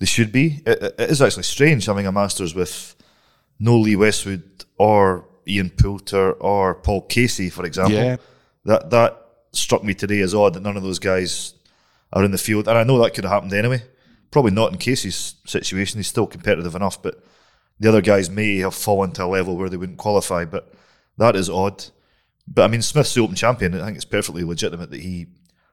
they 0.00 0.06
should 0.06 0.32
be. 0.32 0.62
It, 0.66 0.82
it 0.98 1.10
is 1.10 1.22
actually 1.22 1.44
strange 1.44 1.86
having 1.86 2.06
a 2.06 2.12
Masters 2.12 2.54
with 2.54 2.94
no 3.58 3.78
Lee 3.78 3.96
Westwood 3.96 4.64
or 4.78 5.26
Ian 5.46 5.70
Poulter 5.70 6.32
or 6.32 6.74
Paul 6.74 7.02
Casey, 7.02 7.48
for 7.48 7.64
example. 7.64 7.94
Yeah. 7.94 8.16
That 8.64 8.90
that 8.90 9.19
struck 9.52 9.84
me 9.84 9.94
today 9.94 10.20
as 10.20 10.34
odd 10.34 10.54
that 10.54 10.62
none 10.62 10.76
of 10.76 10.82
those 10.82 10.98
guys 10.98 11.54
are 12.12 12.24
in 12.24 12.30
the 12.30 12.38
field, 12.38 12.68
and 12.68 12.78
I 12.78 12.84
know 12.84 13.02
that 13.02 13.14
could 13.14 13.24
have 13.24 13.32
happened 13.32 13.52
anyway. 13.52 13.82
Probably 14.30 14.50
not 14.50 14.72
in 14.72 14.78
Casey's 14.78 15.34
situation; 15.46 15.98
he's 15.98 16.06
still 16.06 16.26
competitive 16.26 16.74
enough, 16.74 17.02
but 17.02 17.24
the 17.78 17.88
other 17.88 18.02
guys 18.02 18.30
may 18.30 18.58
have 18.58 18.74
fallen 18.74 19.12
to 19.12 19.24
a 19.24 19.26
level 19.26 19.56
where 19.56 19.68
they 19.68 19.76
wouldn't 19.76 19.98
qualify. 19.98 20.44
But 20.44 20.72
that 21.18 21.36
is 21.36 21.50
odd. 21.50 21.84
But 22.46 22.62
I 22.62 22.68
mean, 22.68 22.82
Smith's 22.82 23.14
the 23.14 23.22
Open 23.22 23.36
champion. 23.36 23.80
I 23.80 23.84
think 23.86 23.96
it's 23.96 24.04
perfectly 24.04 24.44
legitimate 24.44 24.90
that 24.90 25.00
he 25.00 25.26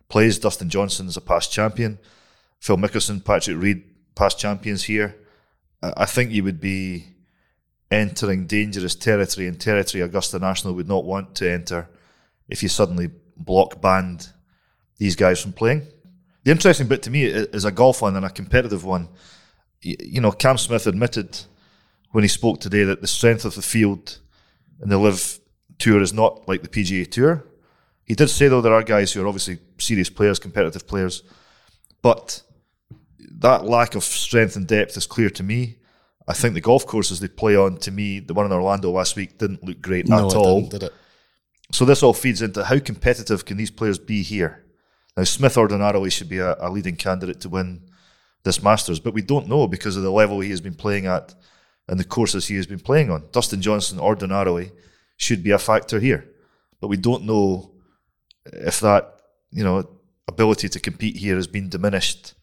plays. 0.10 0.40
Dustin 0.40 0.70
Johnson's 0.70 1.18
a 1.18 1.22
past 1.22 1.52
champion. 1.52 2.00
Phil 2.60 2.78
Mickelson, 2.78 3.24
Patrick 3.24 3.58
Reed, 3.58 3.84
past 4.16 4.40
champions 4.40 4.84
here. 4.84 5.16
I 5.82 6.06
think 6.06 6.32
you 6.32 6.44
would 6.44 6.60
be 6.60 7.06
entering 7.92 8.48
dangerous 8.48 8.96
territory 8.96 9.48
and 9.48 9.60
territory 9.60 10.02
Augusta 10.02 10.40
National 10.40 10.74
would 10.74 10.88
not 10.88 11.06
want 11.06 11.36
to 11.36 11.50
enter 11.50 11.88
if 12.50 12.64
you 12.64 12.70
suddenly 12.70 13.12
block 13.38 13.82
banned 13.82 14.30
these 14.98 15.16
guys 15.16 15.42
from 15.42 15.54
playing. 15.54 15.88
The 16.44 16.52
interesting 16.52 16.88
bit 16.88 17.04
to 17.04 17.12
me 17.12 17.26
is 17.26 17.66
a 17.66 17.72
golf 17.72 18.02
one 18.02 18.16
and 18.16 18.26
a 18.26 18.30
competitive 18.30 18.84
one. 18.84 19.10
You 19.82 20.22
know, 20.22 20.32
Cam 20.32 20.58
Smith 20.58 20.88
admitted 20.88 21.38
when 22.12 22.24
he 22.24 22.28
spoke 22.28 22.60
today 22.60 22.84
that 22.84 23.02
the 23.02 23.08
strength 23.08 23.46
of 23.46 23.56
the 23.56 23.62
field 23.62 24.20
in 24.82 24.90
the 24.90 24.98
LIV 24.98 25.40
Tour 25.78 26.02
is 26.02 26.14
not 26.14 26.48
like 26.48 26.62
the 26.62 26.70
PGA 26.70 27.10
Tour. 27.10 27.44
He 28.06 28.16
did 28.16 28.30
say 28.30 28.48
though 28.48 28.62
there 28.62 28.74
are 28.74 28.84
guys 28.84 29.12
who 29.12 29.22
are 29.22 29.28
obviously 29.28 29.60
serious 29.78 30.10
players, 30.10 30.40
competitive 30.40 30.88
players, 30.88 31.24
but 32.02 32.42
that 33.20 33.66
lack 33.66 33.96
of 33.96 34.04
strength 34.04 34.56
and 34.56 34.66
depth 34.66 34.98
is 34.98 35.06
clear 35.06 35.30
to 35.32 35.44
me. 35.44 35.78
I 36.28 36.34
think 36.34 36.54
the 36.54 36.62
golf 36.62 36.86
courses 36.86 37.20
they 37.20 37.28
play 37.28 37.56
on, 37.56 37.78
to 37.80 37.92
me, 37.92 38.20
the 38.20 38.34
one 38.34 38.46
in 38.46 38.52
Orlando 38.52 38.92
last 38.92 39.16
week 39.16 39.38
didn't 39.38 39.64
look 39.64 39.82
great 39.82 40.08
no, 40.08 40.28
at 40.28 40.36
all. 40.36 40.62
didn't, 40.62 40.72
did 40.72 40.84
it? 40.84 40.94
So 41.72 41.86
this 41.86 42.04
all 42.04 42.14
feeds 42.14 42.42
into 42.42 42.64
how 42.64 42.80
competitive 42.80 43.46
can 43.46 43.58
these 43.58 43.72
players 43.72 44.00
be 44.00 44.24
here? 44.24 44.66
Now 45.16 45.24
Smith 45.24 45.58
Ordinarily 45.58 46.10
should 46.10 46.30
be 46.30 46.40
a, 46.40 46.56
a 46.60 46.70
leading 46.70 46.96
candidate 46.96 47.42
to 47.42 47.50
win 47.50 47.90
this 48.44 48.64
Masters, 48.64 49.00
but 49.00 49.14
we 49.14 49.22
don't 49.22 49.50
know 49.50 49.68
because 49.68 49.98
of 49.98 50.04
the 50.04 50.12
level 50.12 50.40
he 50.40 50.52
has 50.52 50.62
been 50.62 50.76
playing 50.76 51.06
at 51.06 51.36
and 51.88 52.00
the 52.00 52.06
courses 52.06 52.48
he 52.48 52.56
has 52.56 52.68
been 52.68 52.80
playing 52.80 53.10
on. 53.10 53.26
Dustin 53.32 53.62
Johnson 53.62 54.00
ordinarily 54.00 54.72
should 55.18 55.44
be 55.44 55.52
a 55.52 55.60
factor 55.60 56.00
here, 56.00 56.30
but 56.80 56.88
we 56.88 56.98
don't 56.98 57.24
know 57.24 57.72
if 58.46 58.80
that 58.80 59.22
you 59.52 59.64
know 59.64 59.90
ability 60.28 60.70
to 60.70 60.80
compete 60.80 61.18
here 61.18 61.36
has 61.36 61.48
been 61.48 61.70
diminished 61.70 62.34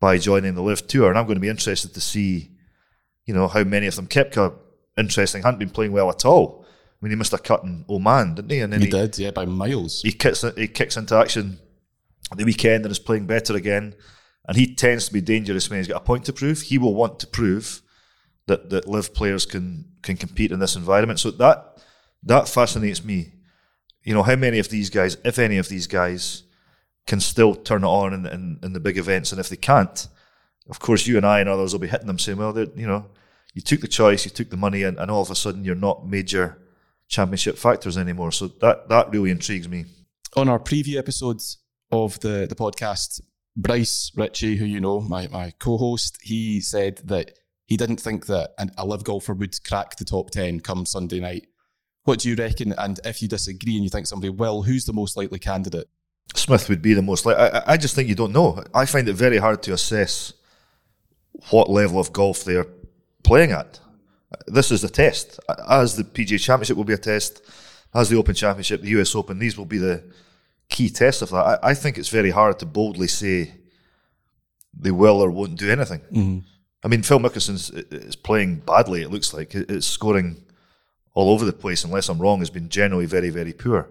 by 0.00 0.18
joining 0.18 0.54
the 0.54 0.62
LIV 0.62 0.86
Tour. 0.88 1.08
And 1.08 1.18
I'm 1.18 1.26
going 1.26 1.36
to 1.36 1.40
be 1.40 1.48
interested 1.48 1.94
to 1.94 2.00
see, 2.00 2.50
you 3.24 3.32
know, 3.32 3.46
how 3.46 3.62
many 3.62 3.86
of 3.86 3.96
them. 3.96 4.08
Koepka, 4.08 4.52
interesting, 4.98 5.42
hadn't 5.42 5.60
been 5.60 5.70
playing 5.70 5.92
well 5.92 6.10
at 6.10 6.24
all. 6.24 6.61
I 7.02 7.04
mean, 7.04 7.10
he 7.10 7.16
missed 7.16 7.32
a 7.32 7.38
cut 7.38 7.64
in 7.64 7.84
Oman, 7.88 8.36
didn't 8.36 8.50
he? 8.52 8.60
And 8.60 8.72
then 8.72 8.80
He 8.80 8.86
he, 8.86 8.92
did, 8.92 9.18
yeah, 9.18 9.32
by 9.32 9.44
miles. 9.44 10.02
he 10.02 10.12
kicks 10.12 10.44
he 10.56 10.68
kicks 10.68 10.96
into 10.96 11.16
action 11.16 11.58
the 12.36 12.44
weekend 12.44 12.84
and 12.84 12.92
is 12.92 13.00
playing 13.00 13.26
better 13.26 13.56
again. 13.56 13.94
And 14.46 14.56
he 14.56 14.74
tends 14.74 15.06
to 15.06 15.12
be 15.12 15.20
dangerous 15.20 15.68
when 15.68 15.78
he's 15.80 15.88
got 15.88 16.02
a 16.02 16.04
point 16.04 16.24
to 16.26 16.32
prove. 16.32 16.62
He 16.62 16.78
will 16.78 16.94
want 16.94 17.18
to 17.20 17.26
prove 17.26 17.82
that 18.46 18.70
that 18.70 18.88
LIV 18.88 19.14
players 19.14 19.46
can 19.46 19.86
can 20.02 20.16
compete 20.16 20.52
in 20.52 20.60
this 20.60 20.76
environment. 20.76 21.18
So 21.18 21.32
that 21.32 21.78
that 22.22 22.48
fascinates 22.48 23.04
me. 23.04 23.32
You 24.04 24.14
know, 24.14 24.22
how 24.22 24.36
many 24.36 24.58
of 24.58 24.68
these 24.68 24.90
guys, 24.90 25.16
if 25.24 25.38
any 25.38 25.58
of 25.58 25.68
these 25.68 25.86
guys, 25.88 26.44
can 27.06 27.20
still 27.20 27.54
turn 27.54 27.82
it 27.84 27.86
on 27.88 28.12
in, 28.12 28.26
in, 28.26 28.58
in 28.62 28.72
the 28.72 28.80
big 28.80 28.98
events, 28.98 29.30
and 29.32 29.40
if 29.40 29.48
they 29.48 29.56
can't, 29.56 30.08
of 30.68 30.78
course, 30.80 31.06
you 31.06 31.16
and 31.16 31.26
I 31.26 31.38
and 31.40 31.48
others 31.48 31.72
will 31.72 31.80
be 31.80 31.88
hitting 31.88 32.06
them 32.08 32.18
saying, 32.18 32.38
"Well, 32.38 32.56
you 32.58 32.86
know, 32.86 33.06
you 33.54 33.62
took 33.62 33.80
the 33.80 33.88
choice, 33.88 34.24
you 34.24 34.30
took 34.30 34.50
the 34.50 34.56
money, 34.56 34.82
and, 34.82 34.98
and 34.98 35.10
all 35.10 35.22
of 35.22 35.30
a 35.30 35.34
sudden 35.36 35.64
you're 35.64 35.74
not 35.76 36.06
major 36.06 36.58
championship 37.12 37.56
factors 37.56 37.96
anymore." 37.96 38.32
So 38.32 38.48
that 38.60 38.88
that 38.88 39.10
really 39.10 39.30
intrigues 39.30 39.68
me. 39.68 39.84
On 40.34 40.48
our 40.48 40.58
preview 40.58 40.96
episodes 40.98 41.58
of 41.90 42.18
the 42.20 42.46
the 42.48 42.56
podcast, 42.56 43.20
Bryce 43.56 44.10
Ritchie, 44.16 44.56
who 44.56 44.64
you 44.64 44.80
know, 44.80 45.00
my 45.00 45.28
my 45.28 45.52
co-host, 45.58 46.18
he 46.22 46.60
said 46.60 46.96
that 47.04 47.32
he 47.66 47.76
didn't 47.76 48.00
think 48.00 48.26
that 48.26 48.50
an, 48.58 48.70
a 48.76 48.84
LIV 48.86 49.04
golfer 49.04 49.34
would 49.34 49.54
crack 49.64 49.96
the 49.96 50.04
top 50.04 50.30
ten 50.30 50.60
come 50.60 50.84
Sunday 50.86 51.20
night. 51.20 51.46
What 52.04 52.18
do 52.20 52.28
you 52.28 52.34
reckon? 52.34 52.74
And 52.76 52.98
if 53.04 53.22
you 53.22 53.28
disagree 53.28 53.76
and 53.76 53.84
you 53.84 53.90
think 53.90 54.06
somebody 54.06 54.30
will, 54.30 54.62
who's 54.62 54.86
the 54.86 54.92
most 54.92 55.16
likely 55.16 55.38
candidate? 55.38 55.88
Smith 56.34 56.68
would 56.68 56.82
be 56.82 56.94
the 56.94 57.02
most 57.02 57.24
likely. 57.26 57.42
I, 57.42 57.74
I 57.74 57.76
just 57.76 57.94
think 57.94 58.08
you 58.08 58.14
don't 58.14 58.32
know. 58.32 58.64
I 58.74 58.86
find 58.86 59.08
it 59.08 59.14
very 59.14 59.38
hard 59.38 59.62
to 59.64 59.72
assess 59.72 60.32
what 61.50 61.70
level 61.70 62.00
of 62.00 62.12
golf 62.12 62.44
they're 62.44 62.66
playing 63.22 63.52
at. 63.52 63.80
This 64.46 64.70
is 64.70 64.84
a 64.84 64.88
test. 64.88 65.40
As 65.68 65.96
the 65.96 66.04
PGA 66.04 66.40
Championship 66.40 66.76
will 66.76 66.84
be 66.84 66.92
a 66.92 66.98
test, 66.98 67.42
as 67.94 68.08
the 68.08 68.16
Open 68.16 68.34
Championship, 68.34 68.80
the 68.80 69.00
US 69.00 69.14
Open, 69.14 69.38
these 69.38 69.56
will 69.56 69.66
be 69.66 69.78
the 69.78 70.02
key 70.68 70.88
tests 70.88 71.22
of 71.22 71.30
that. 71.30 71.60
I, 71.62 71.70
I 71.70 71.74
think 71.74 71.98
it's 71.98 72.08
very 72.08 72.30
hard 72.30 72.58
to 72.60 72.66
boldly 72.66 73.08
say 73.08 73.54
they 74.74 74.90
will 74.90 75.20
or 75.20 75.30
won't 75.30 75.58
do 75.58 75.70
anything. 75.70 76.00
Mm-hmm. 76.00 76.38
I 76.84 76.88
mean, 76.88 77.02
Phil 77.02 77.20
Mickelson 77.20 77.54
is 77.92 78.16
playing 78.16 78.56
badly, 78.56 79.02
it 79.02 79.10
looks 79.10 79.32
like. 79.32 79.54
It's 79.54 79.86
scoring 79.86 80.42
all 81.14 81.30
over 81.30 81.44
the 81.44 81.52
place, 81.52 81.84
unless 81.84 82.08
I'm 82.08 82.18
wrong, 82.18 82.40
has 82.40 82.50
been 82.50 82.68
generally 82.68 83.06
very, 83.06 83.30
very 83.30 83.52
poor. 83.52 83.88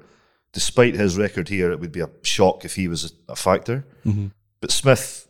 Despite 0.52 0.96
his 0.96 1.18
record 1.18 1.48
here, 1.48 1.72
it 1.72 1.80
would 1.80 1.94
be 1.94 2.02
a 2.02 2.10
shock 2.24 2.66
if 2.66 2.76
he 2.76 2.90
was 2.90 3.14
a 3.30 3.36
factor. 3.36 3.86
Mm-hmm. 4.06 4.28
But 4.60 4.72
Smith 4.72 5.28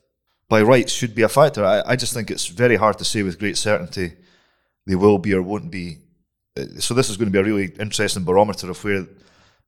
by 0.49 0.61
rights 0.63 0.91
should 0.91 1.13
be 1.13 1.21
a 1.21 1.29
factor. 1.29 1.63
I, 1.63 1.83
I 1.85 1.95
just 1.95 2.13
think 2.13 2.31
it's 2.31 2.47
very 2.47 2.77
hard 2.77 2.97
to 2.97 3.05
say 3.05 3.21
with 3.21 3.37
great 3.39 3.57
certainty 3.57 4.13
they 4.87 4.95
will 4.95 5.17
be 5.17 5.33
or 5.33 5.41
won't 5.41 5.71
be. 5.71 5.97
Uh, 6.57 6.65
so 6.79 6.93
this 6.93 7.09
is 7.09 7.17
going 7.17 7.31
to 7.31 7.31
be 7.31 7.39
a 7.39 7.43
really 7.43 7.73
interesting 7.79 8.23
barometer 8.23 8.69
of 8.69 8.83
where 8.83 9.05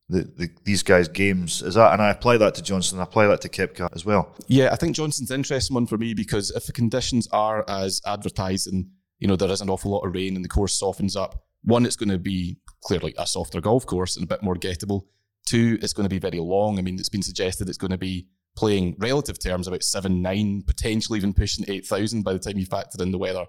the, 0.09 0.23
the, 0.23 0.49
these 0.65 0.83
guys' 0.83 1.07
games 1.07 1.61
is 1.61 1.77
at, 1.77 1.93
and 1.93 2.01
I 2.01 2.11
apply 2.11 2.37
that 2.37 2.55
to 2.55 2.61
Johnson. 2.61 2.99
I 2.99 3.03
apply 3.03 3.27
that 3.27 3.41
to 3.41 3.49
Koepka 3.49 3.89
as 3.95 4.05
well. 4.05 4.35
Yeah, 4.47 4.69
I 4.71 4.75
think 4.75 4.95
Johnson's 4.95 5.31
an 5.31 5.35
interesting 5.35 5.75
one 5.75 5.87
for 5.87 5.97
me 5.97 6.13
because 6.13 6.51
if 6.51 6.65
the 6.65 6.73
conditions 6.73 7.27
are 7.31 7.63
as 7.69 8.01
advertised, 8.05 8.67
and 8.67 8.87
you 9.19 9.27
know 9.27 9.35
there 9.35 9.49
is 9.49 9.61
an 9.61 9.69
awful 9.69 9.91
lot 9.91 10.05
of 10.05 10.13
rain 10.13 10.35
and 10.35 10.43
the 10.43 10.49
course 10.49 10.77
softens 10.77 11.15
up, 11.15 11.43
one, 11.63 11.85
it's 11.85 11.95
going 11.95 12.09
to 12.09 12.19
be 12.19 12.57
clearly 12.83 13.13
a 13.17 13.25
softer 13.25 13.61
golf 13.61 13.85
course 13.85 14.17
and 14.17 14.25
a 14.25 14.27
bit 14.27 14.43
more 14.43 14.55
gettable. 14.55 15.03
Two, 15.47 15.77
it's 15.81 15.93
going 15.93 16.05
to 16.05 16.13
be 16.13 16.19
very 16.19 16.39
long. 16.39 16.77
I 16.77 16.81
mean, 16.81 16.95
it's 16.95 17.09
been 17.09 17.23
suggested 17.23 17.69
it's 17.69 17.77
going 17.77 17.91
to 17.91 17.97
be 17.97 18.27
playing 18.55 18.95
relative 18.99 19.39
terms 19.39 19.67
about 19.67 19.83
seven 19.83 20.21
nine, 20.21 20.63
potentially 20.67 21.17
even 21.17 21.33
pushing 21.33 21.65
eight 21.69 21.85
thousand 21.85 22.23
by 22.23 22.33
the 22.33 22.39
time 22.39 22.57
you 22.57 22.65
factor 22.65 23.01
in 23.01 23.11
the 23.11 23.17
weather. 23.17 23.45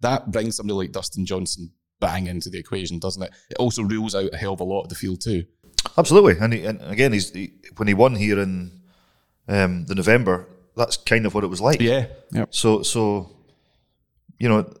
That 0.00 0.30
brings 0.30 0.56
somebody 0.56 0.76
like 0.76 0.92
Dustin 0.92 1.26
Johnson 1.26 1.72
bang 2.00 2.26
into 2.26 2.50
the 2.50 2.58
equation, 2.58 2.98
doesn't 2.98 3.22
it? 3.22 3.32
It 3.50 3.56
also 3.56 3.82
rules 3.82 4.14
out 4.14 4.32
a 4.32 4.36
hell 4.36 4.52
of 4.54 4.60
a 4.60 4.64
lot 4.64 4.82
of 4.82 4.88
the 4.88 4.94
field 4.94 5.20
too. 5.20 5.44
Absolutely, 5.96 6.36
and, 6.40 6.52
he, 6.52 6.64
and 6.64 6.80
again, 6.82 7.12
he's 7.12 7.30
he, 7.30 7.52
when 7.76 7.88
he 7.88 7.94
won 7.94 8.14
here 8.14 8.38
in 8.38 8.70
um, 9.48 9.84
the 9.86 9.94
November, 9.94 10.46
that's 10.76 10.96
kind 10.96 11.26
of 11.26 11.34
what 11.34 11.44
it 11.44 11.48
was 11.48 11.60
like. 11.60 11.80
Yeah. 11.80 12.06
Yep. 12.32 12.54
So 12.54 12.82
so, 12.82 13.30
you 14.38 14.48
know, 14.48 14.72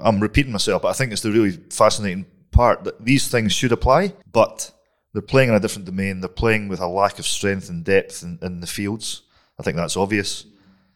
I'm 0.00 0.20
repeating 0.20 0.52
myself, 0.52 0.82
but 0.82 0.88
I 0.88 0.92
think 0.92 1.12
it's 1.12 1.22
the 1.22 1.32
really 1.32 1.52
fascinating 1.70 2.26
part 2.50 2.84
that 2.84 3.04
these 3.04 3.28
things 3.28 3.52
should 3.52 3.72
apply, 3.72 4.14
but 4.32 4.70
they're 5.12 5.22
playing 5.22 5.48
in 5.48 5.54
a 5.54 5.60
different 5.60 5.86
domain. 5.86 6.20
They're 6.20 6.28
playing 6.28 6.68
with 6.68 6.80
a 6.80 6.86
lack 6.86 7.18
of 7.18 7.26
strength 7.26 7.68
and 7.70 7.84
depth 7.84 8.22
in, 8.22 8.38
in 8.42 8.60
the 8.60 8.66
fields. 8.66 9.22
I 9.58 9.62
think 9.62 9.76
that's 9.76 9.96
obvious. 9.96 10.44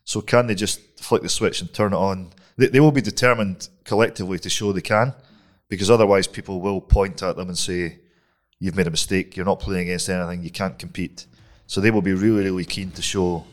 So 0.05 0.21
can 0.21 0.47
they 0.47 0.55
just 0.55 0.81
flick 1.01 1.23
the 1.23 1.29
switch 1.29 1.61
and 1.61 1.73
turn 1.73 1.93
it 1.93 1.97
on? 1.97 2.33
They, 2.61 2.67
they 2.67 2.81
will 2.81 2.93
be 2.93 3.01
determined 3.01 3.71
collectively 3.85 4.39
to 4.39 4.51
show 4.51 4.71
they 4.73 4.83
can, 4.83 5.15
because 5.71 5.91
otherwise 5.91 6.27
people 6.27 6.61
will 6.61 6.81
point 6.83 7.23
at 7.23 7.37
them 7.37 7.49
and 7.49 7.57
say, 7.57 8.01
"You've 8.59 8.77
made 8.77 8.87
a 8.87 8.91
mistake. 8.91 9.35
You're 9.35 9.47
not 9.47 9.61
playing 9.61 9.89
against 9.89 10.11
anything. 10.11 10.43
You 10.43 10.51
can't 10.51 10.79
compete." 10.79 11.27
So 11.67 11.81
they 11.81 11.91
will 11.91 12.03
be 12.03 12.13
really, 12.13 12.45
really 12.45 12.65
keen 12.67 12.91
to 12.93 13.03
show, 13.03 13.47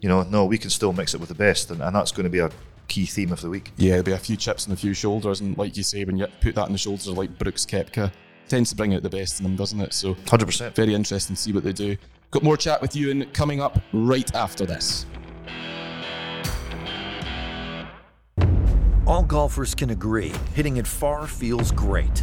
you 0.00 0.08
know, 0.08 0.22
no, 0.22 0.44
we 0.44 0.58
can 0.58 0.70
still 0.70 0.92
mix 0.92 1.12
it 1.14 1.20
with 1.20 1.28
the 1.28 1.34
best, 1.34 1.72
and, 1.72 1.82
and 1.82 1.96
that's 1.96 2.12
going 2.12 2.24
to 2.24 2.30
be 2.30 2.38
a 2.38 2.50
key 2.86 3.06
theme 3.06 3.32
of 3.32 3.40
the 3.40 3.50
week. 3.50 3.72
Yeah, 3.76 3.90
there'll 3.90 4.04
be 4.04 4.12
a 4.12 4.18
few 4.18 4.36
chips 4.36 4.66
and 4.66 4.74
a 4.74 4.76
few 4.76 4.94
shoulders, 4.94 5.40
and 5.40 5.58
like 5.58 5.76
you 5.76 5.82
say, 5.82 6.04
when 6.04 6.16
you 6.16 6.26
put 6.40 6.54
that 6.54 6.66
on 6.66 6.72
the 6.72 6.78
shoulders 6.78 7.08
of 7.08 7.18
like 7.18 7.36
Brooks 7.36 7.66
Koepka, 7.66 8.12
tends 8.48 8.70
to 8.70 8.76
bring 8.76 8.94
out 8.94 9.02
the 9.02 9.10
best 9.10 9.40
in 9.40 9.44
them, 9.44 9.56
doesn't 9.56 9.80
it? 9.80 9.92
So 9.92 10.14
100%. 10.14 10.74
Very 10.76 10.94
interesting 10.94 11.34
to 11.34 11.42
see 11.42 11.52
what 11.52 11.64
they 11.64 11.72
do. 11.72 11.96
Got 12.30 12.44
more 12.44 12.56
chat 12.56 12.80
with 12.80 12.94
you 12.94 13.10
and 13.10 13.32
coming 13.32 13.60
up 13.60 13.80
right 13.92 14.32
after 14.36 14.66
this. 14.66 15.06
All 19.10 19.24
golfers 19.24 19.74
can 19.74 19.90
agree 19.90 20.32
hitting 20.54 20.76
it 20.76 20.86
far 20.86 21.26
feels 21.26 21.72
great. 21.72 22.22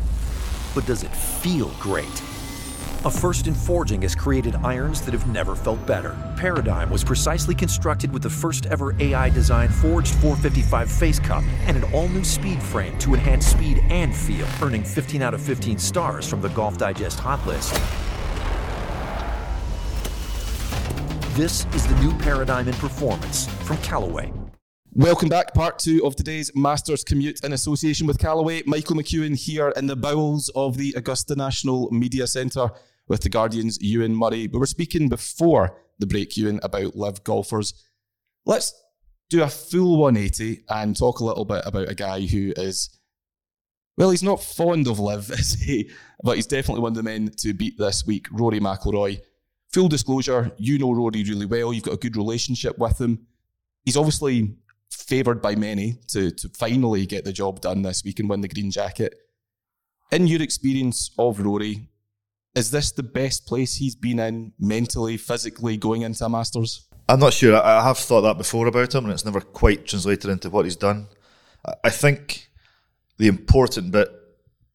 But 0.73 0.85
does 0.85 1.03
it 1.03 1.13
feel 1.13 1.67
great? 1.81 2.21
A 3.03 3.11
first 3.11 3.45
in 3.47 3.53
forging 3.53 4.03
has 4.03 4.15
created 4.15 4.55
irons 4.63 5.01
that 5.01 5.11
have 5.11 5.27
never 5.27 5.53
felt 5.53 5.85
better. 5.85 6.15
Paradigm 6.37 6.89
was 6.89 7.03
precisely 7.03 7.53
constructed 7.53 8.13
with 8.13 8.23
the 8.23 8.29
first 8.29 8.67
ever 8.67 8.95
AI 9.01 9.29
designed 9.31 9.73
forged 9.73 10.13
455 10.15 10.89
face 10.89 11.19
cup 11.19 11.43
and 11.65 11.75
an 11.75 11.83
all 11.93 12.07
new 12.07 12.23
speed 12.23 12.63
frame 12.63 12.97
to 12.99 13.13
enhance 13.13 13.47
speed 13.47 13.79
and 13.89 14.15
feel, 14.15 14.47
earning 14.61 14.85
15 14.85 15.21
out 15.21 15.33
of 15.33 15.41
15 15.41 15.77
stars 15.77 16.25
from 16.25 16.39
the 16.39 16.49
Golf 16.49 16.77
Digest 16.77 17.19
Hot 17.19 17.45
List. 17.45 17.73
This 21.35 21.65
is 21.75 21.85
the 21.85 21.95
new 22.01 22.17
paradigm 22.19 22.69
in 22.69 22.75
performance 22.75 23.47
from 23.65 23.75
Callaway. 23.79 24.31
Welcome 24.97 25.29
back, 25.29 25.53
part 25.53 25.77
two 25.77 26.01
of 26.03 26.15
today's 26.15 26.51
Masters 26.55 27.03
Commute 27.03 27.41
in 27.43 27.53
association 27.53 28.07
with 28.07 28.17
Callaway. 28.17 28.63
Michael 28.65 28.95
McEwan 28.95 29.35
here 29.35 29.69
in 29.77 29.85
the 29.85 29.95
bowels 29.95 30.49
of 30.55 30.75
the 30.75 30.91
Augusta 30.97 31.35
National 31.35 31.87
Media 31.91 32.25
Centre 32.25 32.71
with 33.07 33.21
the 33.21 33.29
Guardian's 33.29 33.79
Ewan 33.79 34.15
Murray. 34.15 34.47
We 34.47 34.57
were 34.57 34.65
speaking 34.65 35.07
before 35.07 35.77
the 35.99 36.07
break, 36.07 36.35
Ewan, 36.35 36.59
about 36.63 36.95
LIV 36.95 37.23
golfers. 37.23 37.75
Let's 38.47 38.73
do 39.29 39.43
a 39.43 39.49
full 39.49 39.99
180 39.99 40.63
and 40.67 40.97
talk 40.97 41.19
a 41.19 41.25
little 41.25 41.45
bit 41.45 41.61
about 41.67 41.89
a 41.89 41.95
guy 41.95 42.21
who 42.21 42.53
is, 42.57 42.89
well, 43.97 44.09
he's 44.09 44.23
not 44.23 44.41
fond 44.41 44.87
of 44.87 44.97
LIV, 44.97 45.29
is 45.39 45.61
he? 45.61 45.91
But 46.23 46.37
he's 46.37 46.47
definitely 46.47 46.81
one 46.81 46.93
of 46.93 46.97
the 46.97 47.03
men 47.03 47.29
to 47.37 47.53
beat 47.53 47.77
this 47.77 48.03
week, 48.07 48.25
Rory 48.31 48.59
McIlroy. 48.59 49.21
Full 49.73 49.89
disclosure, 49.89 50.51
you 50.57 50.79
know 50.79 50.91
Rory 50.91 51.23
really 51.23 51.45
well. 51.45 51.71
You've 51.71 51.83
got 51.83 51.93
a 51.93 51.97
good 51.97 52.17
relationship 52.17 52.79
with 52.79 52.99
him. 52.99 53.27
He's 53.85 53.95
obviously 53.95 54.57
favoured 54.91 55.41
by 55.41 55.55
many 55.55 55.99
to, 56.07 56.31
to 56.31 56.49
finally 56.49 57.05
get 57.05 57.25
the 57.25 57.33
job 57.33 57.61
done 57.61 57.81
this 57.81 58.03
week 58.03 58.19
and 58.19 58.29
win 58.29 58.41
the 58.41 58.47
green 58.47 58.71
jacket. 58.71 59.15
In 60.11 60.27
your 60.27 60.41
experience 60.41 61.11
of 61.17 61.39
Rory, 61.39 61.89
is 62.55 62.71
this 62.71 62.91
the 62.91 63.03
best 63.03 63.45
place 63.45 63.75
he's 63.75 63.95
been 63.95 64.19
in 64.19 64.53
mentally, 64.59 65.17
physically 65.17 65.77
going 65.77 66.01
into 66.01 66.25
a 66.25 66.29
Masters? 66.29 66.87
I'm 67.09 67.19
not 67.19 67.33
sure. 67.33 67.55
I 67.55 67.83
have 67.83 67.97
thought 67.97 68.21
that 68.21 68.37
before 68.37 68.67
about 68.67 68.93
him, 68.93 69.05
and 69.05 69.13
it's 69.13 69.25
never 69.25 69.41
quite 69.41 69.85
translated 69.85 70.29
into 70.29 70.49
what 70.49 70.65
he's 70.65 70.75
done. 70.75 71.07
I 71.83 71.89
think 71.89 72.49
the 73.17 73.27
important 73.27 73.91
bit 73.91 74.09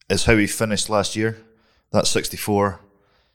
is 0.09 0.25
how 0.25 0.37
he 0.37 0.47
finished 0.47 0.89
last 0.89 1.15
year. 1.15 1.37
That 1.91 2.07
64, 2.07 2.79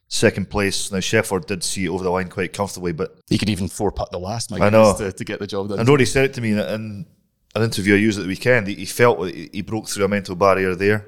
second 0.08 0.50
place. 0.50 0.90
Now 0.90 0.98
Scheffler 0.98 1.44
did 1.44 1.62
see 1.62 1.84
it 1.84 1.88
over 1.88 2.02
the 2.02 2.10
line 2.10 2.28
quite 2.28 2.52
comfortably, 2.52 2.92
but 2.92 3.18
he 3.28 3.38
could 3.38 3.50
even 3.50 3.68
four 3.68 3.92
putt 3.92 4.10
the 4.10 4.18
last. 4.18 4.52
I 4.52 4.70
know 4.70 4.96
to, 4.96 5.12
to, 5.12 5.24
get 5.24 5.38
the 5.38 5.46
job 5.46 5.68
done. 5.68 5.78
And 5.78 5.88
Rory 5.88 6.06
said 6.06 6.24
it 6.24 6.34
to 6.34 6.40
me 6.40 6.52
in 6.52 6.58
an 6.58 7.06
interview 7.54 7.94
I 7.94 7.98
used 7.98 8.18
at 8.18 8.22
the 8.22 8.28
weekend. 8.28 8.66
He, 8.66 8.74
he 8.74 8.86
felt 8.86 9.26
he 9.28 9.62
broke 9.62 9.88
through 9.88 10.04
a 10.04 10.08
mental 10.08 10.34
barrier 10.34 10.74
there. 10.74 11.06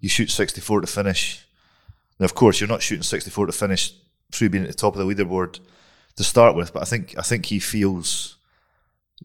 You 0.00 0.08
shoot 0.08 0.30
64 0.30 0.82
to 0.82 0.86
finish 0.86 1.44
now, 2.18 2.24
of 2.24 2.34
course, 2.34 2.60
you're 2.60 2.68
not 2.68 2.82
shooting 2.82 3.02
64 3.02 3.46
to 3.46 3.52
finish 3.52 3.94
through 4.32 4.50
being 4.50 4.64
at 4.64 4.70
the 4.70 4.74
top 4.74 4.96
of 4.96 5.06
the 5.06 5.14
leaderboard 5.14 5.60
to 6.16 6.24
start 6.24 6.56
with, 6.56 6.72
but 6.72 6.82
I 6.82 6.84
think 6.84 7.16
I 7.16 7.22
think 7.22 7.46
he 7.46 7.60
feels, 7.60 8.36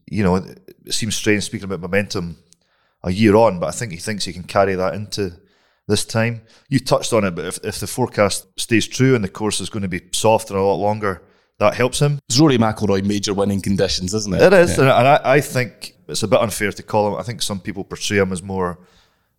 you 0.05 0.23
know, 0.23 0.35
it 0.35 0.93
seems 0.93 1.15
strange 1.15 1.43
speaking 1.43 1.65
about 1.65 1.79
momentum 1.79 2.37
a 3.03 3.11
year 3.11 3.35
on, 3.35 3.59
but 3.59 3.67
I 3.67 3.71
think 3.71 3.91
he 3.91 3.97
thinks 3.97 4.25
he 4.25 4.33
can 4.33 4.43
carry 4.43 4.75
that 4.75 4.93
into 4.93 5.33
this 5.87 6.05
time. 6.05 6.41
You 6.69 6.79
touched 6.79 7.13
on 7.13 7.23
it, 7.23 7.31
but 7.31 7.45
if, 7.45 7.59
if 7.63 7.79
the 7.79 7.87
forecast 7.87 8.47
stays 8.59 8.87
true 8.87 9.15
and 9.15 9.23
the 9.23 9.29
course 9.29 9.59
is 9.61 9.69
going 9.69 9.83
to 9.83 9.89
be 9.89 9.99
soft 9.99 10.47
softer 10.47 10.55
a 10.55 10.63
lot 10.63 10.75
longer, 10.75 11.21
that 11.59 11.75
helps 11.75 11.99
him. 11.99 12.19
It's 12.29 12.39
Rory 12.39 12.57
McIlroy 12.57 13.05
major 13.05 13.33
winning 13.33 13.61
conditions, 13.61 14.13
isn't 14.13 14.33
it? 14.33 14.41
It 14.41 14.53
is, 14.53 14.77
yeah. 14.77 14.97
and 14.97 15.07
I, 15.07 15.21
I 15.23 15.41
think 15.41 15.95
it's 16.07 16.23
a 16.23 16.27
bit 16.27 16.39
unfair 16.39 16.71
to 16.71 16.83
call 16.83 17.13
him. 17.13 17.19
I 17.19 17.23
think 17.23 17.41
some 17.41 17.59
people 17.59 17.83
portray 17.83 18.17
him 18.17 18.31
as 18.31 18.41
more 18.41 18.79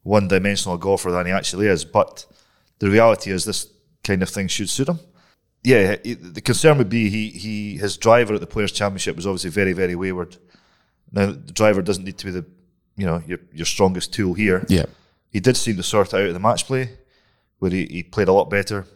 one-dimensional 0.03 0.79
golfer 0.79 1.11
than 1.11 1.27
he 1.27 1.33
actually 1.33 1.67
is, 1.67 1.85
but 1.85 2.27
the 2.79 2.91
reality 2.91 3.31
is 3.31 3.45
this 3.45 3.69
kind 4.03 4.23
of 4.23 4.29
thing 4.29 4.49
should 4.49 4.69
suit 4.69 4.89
him. 4.89 5.01
Yeah, 5.63 5.97
the 5.97 6.43
concern 6.43 6.77
would 6.77 6.91
be 6.91 7.09
he 7.09 7.31
he 7.31 7.79
his 7.79 7.97
driver 7.97 8.35
at 8.35 8.41
the 8.41 8.47
Players 8.47 8.71
Championship 8.71 9.17
was 9.17 9.27
obviously 9.27 9.49
very 9.49 9.73
very 9.73 9.95
wayward. 9.95 10.37
Now 11.11 11.27
the 11.27 11.53
driver 11.53 11.81
doesn't 11.81 12.05
need 12.05 12.19
to 12.19 12.27
be 12.27 12.33
the 12.33 12.45
you 12.97 13.07
know 13.07 13.23
your 13.27 13.39
your 13.51 13.65
strongest 13.65 14.13
tool 14.13 14.35
here. 14.35 14.67
Yeah. 14.69 14.85
He 15.35 15.41
did 15.41 15.57
seem 15.57 15.77
to 15.77 15.83
sort 15.83 16.15
out 16.15 16.29
of 16.29 16.33
the 16.33 16.39
match 16.39 16.65
play, 16.65 16.91
where 17.59 17.73
he, 17.73 17.87
he 17.87 18.03
played 18.05 18.29
a 18.29 18.33
lot 18.33 18.49
better. 18.49 18.87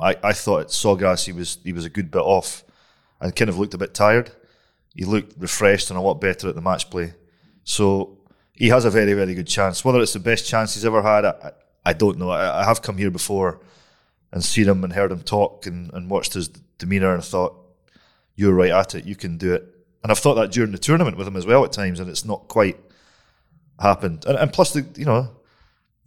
I, 0.00 0.16
I 0.22 0.32
thought 0.32 0.60
at 0.60 0.68
Sawgrass 0.68 1.26
he 1.26 1.32
was 1.32 1.58
he 1.64 1.72
was 1.72 1.84
a 1.84 1.90
good 1.90 2.10
bit 2.10 2.20
off, 2.20 2.62
and 3.20 3.34
kind 3.34 3.48
of 3.48 3.58
looked 3.58 3.74
a 3.74 3.78
bit 3.78 3.94
tired. 3.94 4.30
He 4.94 5.04
looked 5.04 5.34
refreshed 5.38 5.90
and 5.90 5.98
a 5.98 6.02
lot 6.02 6.20
better 6.20 6.48
at 6.48 6.54
the 6.54 6.62
match 6.62 6.88
play. 6.88 7.14
So 7.64 8.18
he 8.52 8.68
has 8.68 8.84
a 8.84 8.90
very 8.90 9.12
very 9.12 9.34
good 9.34 9.48
chance. 9.48 9.84
Whether 9.84 10.00
it's 10.00 10.12
the 10.12 10.20
best 10.20 10.46
chance 10.46 10.74
he's 10.74 10.84
ever 10.84 11.02
had, 11.02 11.24
I, 11.24 11.52
I 11.84 11.92
don't 11.94 12.18
know. 12.18 12.30
I, 12.30 12.60
I 12.60 12.64
have 12.64 12.80
come 12.80 12.96
here 12.96 13.10
before 13.10 13.60
and 14.30 14.44
seen 14.44 14.68
him 14.68 14.84
and 14.84 14.92
heard 14.92 15.10
him 15.10 15.22
talk 15.22 15.66
and, 15.66 15.92
and 15.92 16.08
watched 16.08 16.34
his 16.34 16.46
demeanour 16.78 17.12
and 17.12 17.24
thought, 17.24 17.56
you're 18.36 18.54
right 18.54 18.70
at 18.70 18.94
it, 18.94 19.04
you 19.04 19.16
can 19.16 19.36
do 19.36 19.52
it. 19.52 19.64
And 20.04 20.12
I've 20.12 20.18
thought 20.18 20.34
that 20.34 20.52
during 20.52 20.70
the 20.70 20.78
tournament 20.78 21.16
with 21.16 21.26
him 21.26 21.36
as 21.36 21.46
well 21.46 21.64
at 21.64 21.72
times, 21.72 21.98
and 21.98 22.08
it's 22.08 22.24
not 22.24 22.46
quite 22.46 22.78
happened. 23.80 24.26
And, 24.26 24.38
and 24.38 24.52
plus, 24.52 24.72
the 24.74 24.86
you 24.96 25.06
know, 25.06 25.30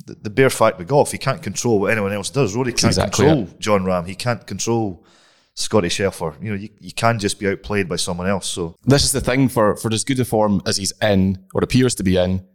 the, 0.05 0.15
the 0.15 0.29
bare 0.29 0.49
fact 0.49 0.77
with 0.77 0.87
golf, 0.87 1.11
he 1.11 1.17
can't 1.17 1.41
control 1.41 1.79
what 1.79 1.91
anyone 1.91 2.13
else 2.13 2.29
does. 2.29 2.55
Rory 2.55 2.71
can't 2.71 2.85
exactly 2.85 3.25
control 3.25 3.47
Jon 3.59 3.83
Rahm. 3.83 4.07
He 4.07 4.15
can't 4.15 4.45
control 4.45 5.05
Scottie 5.53 5.89
Scheffler. 5.89 6.41
You 6.41 6.51
know, 6.51 6.57
you, 6.57 6.69
you 6.79 6.93
can 6.93 7.19
just 7.19 7.39
be 7.39 7.47
outplayed 7.47 7.89
by 7.89 7.97
someone 7.97 8.27
else. 8.27 8.47
So 8.47 8.75
This 8.83 9.03
is 9.03 9.11
the 9.11 9.21
thing 9.21 9.49
for, 9.49 9.75
for 9.75 9.91
as 9.93 10.03
good 10.03 10.19
a 10.19 10.25
form 10.25 10.61
as 10.65 10.77
he's 10.77 10.93
in, 11.01 11.45
or 11.53 11.63
appears 11.63 11.95
to 11.95 12.03
be 12.03 12.17
in, 12.17 12.45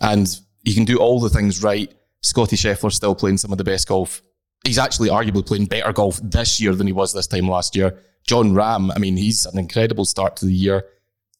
and 0.00 0.28
he 0.64 0.74
can 0.74 0.84
do 0.84 0.98
all 0.98 1.20
the 1.20 1.30
things 1.30 1.62
right. 1.62 1.92
Scottie 2.22 2.56
Scheffler's 2.56 2.96
still 2.96 3.14
playing 3.14 3.38
some 3.38 3.52
of 3.52 3.58
the 3.58 3.64
best 3.64 3.88
golf. 3.88 4.22
He's 4.64 4.78
actually 4.78 5.10
arguably 5.10 5.46
playing 5.46 5.66
better 5.66 5.92
golf 5.92 6.20
this 6.22 6.60
year 6.60 6.74
than 6.74 6.86
he 6.86 6.92
was 6.92 7.12
this 7.12 7.26
time 7.26 7.48
last 7.48 7.76
year. 7.76 8.02
Jon 8.26 8.52
Rahm, 8.52 8.90
I 8.94 8.98
mean, 8.98 9.16
he's 9.16 9.46
an 9.46 9.58
incredible 9.58 10.04
start 10.04 10.36
to 10.36 10.46
the 10.46 10.52
year. 10.52 10.84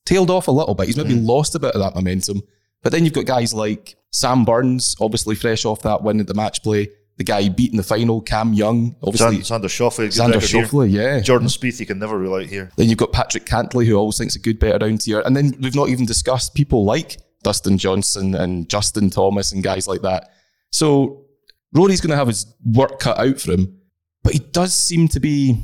Tailed 0.04 0.30
off 0.30 0.46
a 0.46 0.52
little 0.52 0.75
bit. 0.76 0.86
He's 0.86 0.96
maybe 0.96 1.14
mm. 1.14 1.26
lost 1.26 1.56
a 1.56 1.58
bit 1.58 1.75
of 1.75 1.80
that 1.80 1.96
momentum. 1.96 2.42
But 2.82 2.92
then 2.92 3.04
you've 3.04 3.14
got 3.14 3.26
guys 3.26 3.52
like 3.52 3.96
Sam 4.16 4.46
Burns, 4.46 4.96
obviously 4.99 5.35
fresh 5.35 5.66
off 5.66 5.82
that 5.82 6.02
win 6.02 6.20
at 6.20 6.26
the 6.26 6.32
match 6.32 6.62
play. 6.62 6.88
The 7.18 7.25
guy 7.25 7.50
beating 7.50 7.76
the 7.76 7.82
final, 7.82 8.23
Cam 8.23 8.54
Young, 8.54 8.96
obviously. 9.02 9.40
Xander 9.40 9.66
Schauffele, 9.66 10.08
good 10.08 10.12
Xander. 10.12 10.40
Schauffele, 10.40 10.90
yeah. 10.90 11.20
Jordan 11.20 11.49
Spieth, 11.49 11.80
you 11.80 11.85
can 11.85 11.99
never 11.99 12.18
rule 12.18 12.37
out 12.37 12.46
here. 12.46 12.70
Then 12.76 12.88
you've 12.88 12.96
got 12.96 13.12
Patrick 13.12 13.44
Cantlay, 13.44 13.85
who 13.85 13.94
always 13.94 14.16
thinks 14.16 14.35
a 14.35 14.38
good 14.38 14.58
bet 14.58 14.82
around 14.82 15.02
here. 15.02 15.20
And 15.20 15.37
then 15.37 15.54
we've 15.61 15.75
not 15.75 15.90
even 15.90 16.06
discussed 16.06 16.54
people 16.54 16.87
like 16.87 17.18
Dustin 17.42 17.76
Johnson 17.76 18.35
and 18.35 18.70
Justin 18.70 19.11
Thomas 19.11 19.52
and 19.52 19.62
guys 19.62 19.87
like 19.87 20.00
that. 20.00 20.30
So 20.70 21.26
Rory's 21.75 22.00
going 22.00 22.12
to 22.12 22.16
have 22.16 22.28
his 22.28 22.46
work 22.64 22.99
cut 22.99 23.18
out 23.18 23.38
for 23.38 23.52
him. 23.52 23.80
But 24.23 24.32
he 24.32 24.38
does 24.38 24.75
seem 24.75 25.08
to 25.08 25.20
be, 25.20 25.62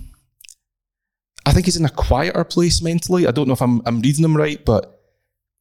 I 1.47 1.53
think 1.53 1.65
he's 1.65 1.79
in 1.79 1.87
a 1.87 1.91
quieter 1.91 2.45
place 2.45 2.83
mentally. 2.83 3.27
I 3.27 3.31
don't 3.31 3.49
know 3.49 3.55
if 3.55 3.63
I'm, 3.63 3.81
I'm 3.87 4.03
reading 4.03 4.27
him 4.27 4.37
right, 4.37 4.63
but 4.63 5.01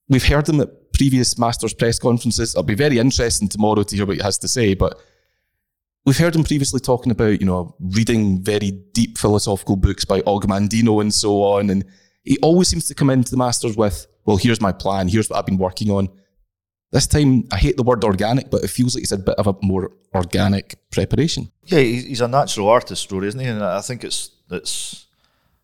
we've 0.09 0.27
heard 0.27 0.49
him 0.49 0.59
at 0.59 0.69
previous 1.01 1.35
Masters 1.39 1.73
press 1.73 1.97
conferences. 1.97 2.53
It'll 2.53 2.61
be 2.61 2.75
very 2.75 2.99
interesting 2.99 3.47
tomorrow 3.47 3.81
to 3.81 3.95
hear 3.95 4.05
what 4.05 4.17
he 4.17 4.21
has 4.21 4.37
to 4.37 4.47
say. 4.47 4.75
But 4.75 5.01
we've 6.05 6.17
heard 6.19 6.35
him 6.35 6.43
previously 6.43 6.79
talking 6.79 7.11
about, 7.11 7.41
you 7.41 7.47
know, 7.47 7.75
reading 7.79 8.43
very 8.43 8.69
deep 8.69 9.17
philosophical 9.17 9.77
books 9.77 10.05
by 10.05 10.21
Og 10.27 10.45
Mandino 10.45 11.01
and 11.01 11.11
so 11.11 11.41
on. 11.41 11.71
And 11.71 11.85
he 12.23 12.37
always 12.43 12.67
seems 12.67 12.85
to 12.85 12.93
come 12.93 13.09
into 13.09 13.31
the 13.31 13.37
Masters 13.37 13.75
with, 13.75 14.05
well, 14.25 14.37
here's 14.37 14.61
my 14.61 14.71
plan, 14.71 15.07
here's 15.07 15.27
what 15.27 15.39
I've 15.39 15.45
been 15.47 15.57
working 15.57 15.89
on. 15.89 16.07
This 16.91 17.07
time, 17.07 17.45
I 17.51 17.57
hate 17.57 17.77
the 17.77 17.83
word 17.83 18.03
organic, 18.03 18.51
but 18.51 18.63
it 18.63 18.69
feels 18.69 18.93
like 18.93 19.01
it's 19.01 19.11
a 19.11 19.17
bit 19.17 19.39
of 19.39 19.47
a 19.47 19.55
more 19.63 19.93
organic 20.13 20.75
preparation. 20.91 21.51
Yeah, 21.65 21.79
he's 21.79 22.21
a 22.21 22.27
natural 22.27 22.69
artist, 22.69 23.11
Rory, 23.11 23.29
isn't 23.29 23.39
he? 23.39 23.47
And 23.47 23.63
I 23.63 23.81
think 23.81 24.03
it's 24.03 24.29
it's 24.51 25.07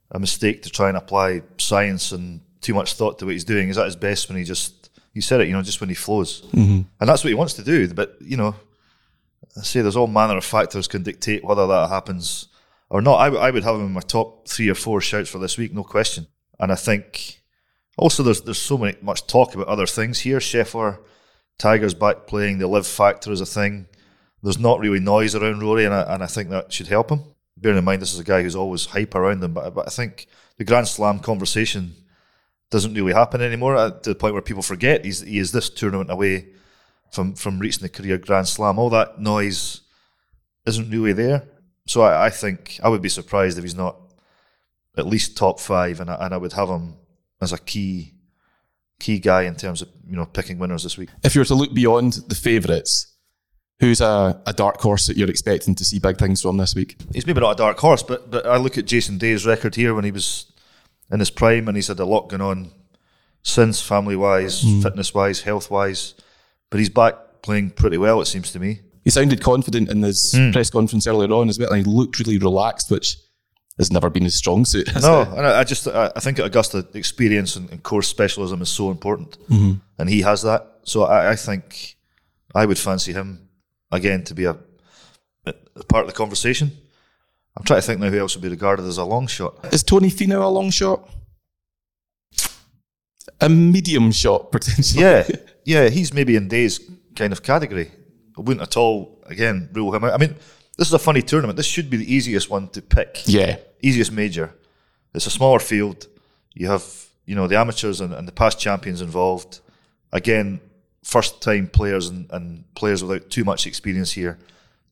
a 0.09 0.19
mistake 0.19 0.63
to 0.63 0.71
try 0.71 0.87
and 0.87 0.97
apply 0.97 1.43
science 1.59 2.11
and 2.11 2.41
too 2.61 2.73
much 2.73 2.93
thought 2.93 3.19
to 3.19 3.25
what 3.25 3.33
he's 3.33 3.43
doing. 3.43 3.67
He's 3.67 3.77
at 3.77 3.85
his 3.85 3.95
best 3.95 4.29
when 4.29 4.37
he 4.39 4.43
just 4.43 4.86
you 5.17 5.21
said 5.21 5.41
it, 5.41 5.47
you 5.47 5.53
know, 5.53 5.63
just 5.63 5.81
when 5.81 5.89
he 5.89 5.95
flows, 5.95 6.43
mm-hmm. 6.53 6.81
and 6.99 7.09
that's 7.09 7.23
what 7.23 7.29
he 7.29 7.33
wants 7.33 7.55
to 7.55 7.63
do. 7.63 7.91
But 7.91 8.17
you 8.21 8.37
know, 8.37 8.55
I 9.57 9.63
say 9.63 9.81
there's 9.81 9.95
all 9.95 10.05
manner 10.05 10.37
of 10.37 10.45
factors 10.45 10.87
can 10.87 11.01
dictate 11.01 11.43
whether 11.43 11.65
that 11.65 11.89
happens 11.89 12.49
or 12.91 13.01
not. 13.01 13.17
I, 13.17 13.25
w- 13.25 13.43
I 13.43 13.49
would 13.49 13.63
have 13.63 13.77
him 13.77 13.87
in 13.87 13.93
my 13.93 14.01
top 14.01 14.47
three 14.47 14.69
or 14.69 14.75
four 14.75 15.01
shouts 15.01 15.29
for 15.29 15.39
this 15.39 15.57
week, 15.57 15.73
no 15.73 15.83
question. 15.83 16.27
And 16.59 16.71
I 16.71 16.75
think 16.75 17.41
also 17.97 18.21
there's 18.21 18.41
there's 18.41 18.59
so 18.59 18.77
many 18.77 18.95
much 19.01 19.25
talk 19.25 19.55
about 19.55 19.67
other 19.67 19.87
things 19.87 20.19
here. 20.19 20.37
Scheffler, 20.37 20.99
Tiger's 21.57 21.95
back 21.95 22.27
playing. 22.27 22.59
The 22.59 22.67
LIV 22.67 22.85
factor 22.85 23.31
is 23.31 23.41
a 23.41 23.45
thing. 23.47 23.87
There's 24.43 24.59
not 24.59 24.79
really 24.79 24.99
noise 24.99 25.33
around 25.33 25.61
Rory, 25.61 25.85
and 25.85 25.95
I, 25.95 26.13
and 26.13 26.23
I 26.23 26.27
think 26.27 26.51
that 26.51 26.71
should 26.71 26.87
help 26.87 27.09
him. 27.09 27.23
Bearing 27.57 27.79
in 27.79 27.83
mind 27.83 28.03
this 28.03 28.13
is 28.13 28.19
a 28.19 28.23
guy 28.23 28.43
who's 28.43 28.55
always 28.55 28.85
hype 28.85 29.15
around 29.15 29.43
him, 29.43 29.53
but 29.55 29.73
but 29.73 29.87
I 29.87 29.89
think 29.89 30.27
the 30.57 30.63
Grand 30.63 30.87
Slam 30.87 31.17
conversation 31.17 31.95
doesn't 32.69 32.93
really 32.93 33.13
happen 33.13 33.41
anymore 33.41 33.75
uh, 33.75 33.91
to 33.91 34.09
the 34.09 34.15
point 34.15 34.33
where 34.33 34.41
people 34.41 34.63
forget 34.63 35.05
he's 35.05 35.21
he 35.21 35.39
is 35.39 35.51
this 35.51 35.69
tournament 35.69 36.11
away 36.11 36.47
from 37.11 37.35
from 37.35 37.59
reaching 37.59 37.83
the 37.83 37.89
career 37.89 38.17
Grand 38.17 38.47
Slam. 38.47 38.79
All 38.79 38.89
that 38.89 39.19
noise 39.19 39.81
isn't 40.65 40.89
really 40.89 41.13
there. 41.13 41.47
So 41.85 42.01
I, 42.01 42.25
I 42.25 42.29
think 42.29 42.79
I 42.83 42.89
would 42.89 43.01
be 43.01 43.09
surprised 43.09 43.57
if 43.57 43.63
he's 43.63 43.75
not 43.75 43.97
at 44.97 45.07
least 45.07 45.37
top 45.37 45.59
five, 45.59 45.99
and 45.99 46.09
I, 46.09 46.15
and 46.25 46.33
I 46.33 46.37
would 46.37 46.53
have 46.53 46.69
him 46.69 46.95
as 47.41 47.53
a 47.53 47.57
key 47.57 48.13
key 48.99 49.19
guy 49.19 49.43
in 49.43 49.55
terms 49.55 49.81
of 49.81 49.89
you 50.07 50.15
know 50.15 50.25
picking 50.25 50.59
winners 50.59 50.83
this 50.83 50.97
week. 50.97 51.09
If 51.23 51.35
you 51.35 51.41
were 51.41 51.45
to 51.45 51.55
look 51.55 51.73
beyond 51.73 52.13
the 52.27 52.35
favourites, 52.35 53.15
who's 53.79 54.01
a, 54.01 54.41
a 54.45 54.53
dark 54.53 54.81
horse 54.81 55.07
that 55.07 55.17
you're 55.17 55.29
expecting 55.29 55.75
to 55.75 55.85
see 55.85 55.99
big 55.99 56.17
things 56.17 56.41
from 56.41 56.57
this 56.57 56.75
week? 56.75 56.97
He's 57.13 57.25
maybe 57.25 57.39
not 57.39 57.51
a 57.51 57.55
dark 57.55 57.77
horse, 57.77 58.03
but 58.03 58.29
but 58.29 58.45
I 58.45 58.57
look 58.57 58.77
at 58.77 58.85
Jason 58.85 59.17
Day's 59.17 59.45
record 59.45 59.75
here 59.75 59.93
when 59.93 60.03
he 60.03 60.11
was 60.11 60.51
in 61.11 61.19
his 61.19 61.29
prime, 61.29 61.67
and 61.67 61.77
he's 61.77 61.87
had 61.87 61.99
a 61.99 62.05
lot 62.05 62.29
going 62.29 62.41
on 62.41 62.71
since, 63.43 63.81
family 63.81 64.15
wise, 64.15 64.61
hmm. 64.61 64.81
fitness 64.81 65.13
wise, 65.13 65.41
health 65.41 65.71
wise. 65.71 66.15
But 66.69 66.79
he's 66.79 66.89
back 66.89 67.15
playing 67.41 67.71
pretty 67.71 67.97
well, 67.97 68.21
it 68.21 68.25
seems 68.25 68.51
to 68.51 68.59
me. 68.59 68.81
He 69.03 69.09
sounded 69.09 69.41
confident 69.41 69.89
in 69.89 70.01
his 70.01 70.33
hmm. 70.33 70.51
press 70.51 70.69
conference 70.69 71.07
earlier 71.07 71.31
on 71.31 71.49
as 71.49 71.57
well, 71.57 71.71
and 71.71 71.85
he 71.85 71.91
looked 71.91 72.19
really 72.19 72.37
relaxed, 72.37 72.91
which 72.91 73.17
has 73.77 73.91
never 73.91 74.09
been 74.09 74.23
his 74.23 74.35
strong 74.35 74.65
suit. 74.65 74.89
No, 75.01 75.21
it? 75.21 75.27
and 75.29 75.47
I, 75.47 75.59
I 75.59 75.63
just 75.63 75.87
I, 75.87 76.11
I 76.15 76.19
think 76.19 76.39
at 76.39 76.45
Augusta, 76.45 76.85
experience 76.93 77.55
and, 77.55 77.69
and 77.69 77.81
course 77.83 78.07
specialism 78.07 78.61
is 78.61 78.69
so 78.69 78.91
important, 78.91 79.37
mm-hmm. 79.47 79.79
and 79.97 80.09
he 80.09 80.21
has 80.21 80.41
that. 80.41 80.79
So 80.83 81.03
I, 81.03 81.31
I 81.31 81.35
think 81.35 81.95
I 82.53 82.65
would 82.65 82.77
fancy 82.77 83.13
him 83.13 83.47
again 83.91 84.23
to 84.25 84.33
be 84.33 84.45
a, 84.45 84.57
a 85.45 85.53
part 85.87 86.03
of 86.03 86.07
the 86.07 86.17
conversation. 86.17 86.71
I'm 87.57 87.63
trying 87.63 87.81
to 87.81 87.87
think 87.87 87.99
now 87.99 88.09
who 88.09 88.19
else 88.19 88.35
would 88.35 88.43
be 88.43 88.49
regarded 88.49 88.85
as 88.85 88.97
a 88.97 89.03
long 89.03 89.25
shot. 89.25 89.73
Is 89.73 89.81
Tony 89.81 90.09
Finau 90.09 90.43
a 90.43 90.47
long 90.47 90.69
shot? 90.69 91.09
A 93.41 93.49
medium 93.49 94.11
shot, 94.11 94.51
potentially. 94.51 95.03
Yeah, 95.03 95.27
yeah, 95.65 95.89
he's 95.89 96.13
maybe 96.13 96.35
in 96.35 96.47
Day's 96.47 96.79
kind 97.15 97.33
of 97.33 97.41
category. 97.41 97.91
I 98.37 98.41
wouldn't 98.41 98.61
at 98.61 98.77
all 98.77 99.19
again 99.25 99.69
rule 99.73 99.93
him 99.93 100.03
out. 100.03 100.13
I 100.13 100.17
mean, 100.17 100.35
this 100.77 100.87
is 100.87 100.93
a 100.93 100.99
funny 100.99 101.23
tournament. 101.23 101.57
This 101.57 101.65
should 101.65 101.89
be 101.89 101.97
the 101.97 102.13
easiest 102.13 102.49
one 102.49 102.69
to 102.69 102.81
pick. 102.81 103.23
Yeah. 103.25 103.57
easiest 103.81 104.11
major. 104.11 104.53
It's 105.15 105.25
a 105.25 105.31
smaller 105.31 105.59
field. 105.59 106.07
You 106.53 106.67
have, 106.67 106.85
you 107.25 107.33
know, 107.35 107.47
the 107.47 107.57
amateurs 107.57 108.01
and, 108.01 108.13
and 108.13 108.27
the 108.27 108.31
past 108.31 108.59
champions 108.59 109.01
involved. 109.01 109.61
Again, 110.11 110.61
first 111.03 111.41
time 111.41 111.67
players 111.67 112.07
and, 112.07 112.29
and 112.31 112.63
players 112.75 113.03
without 113.03 113.29
too 113.31 113.43
much 113.43 113.65
experience 113.65 114.11
here 114.11 114.37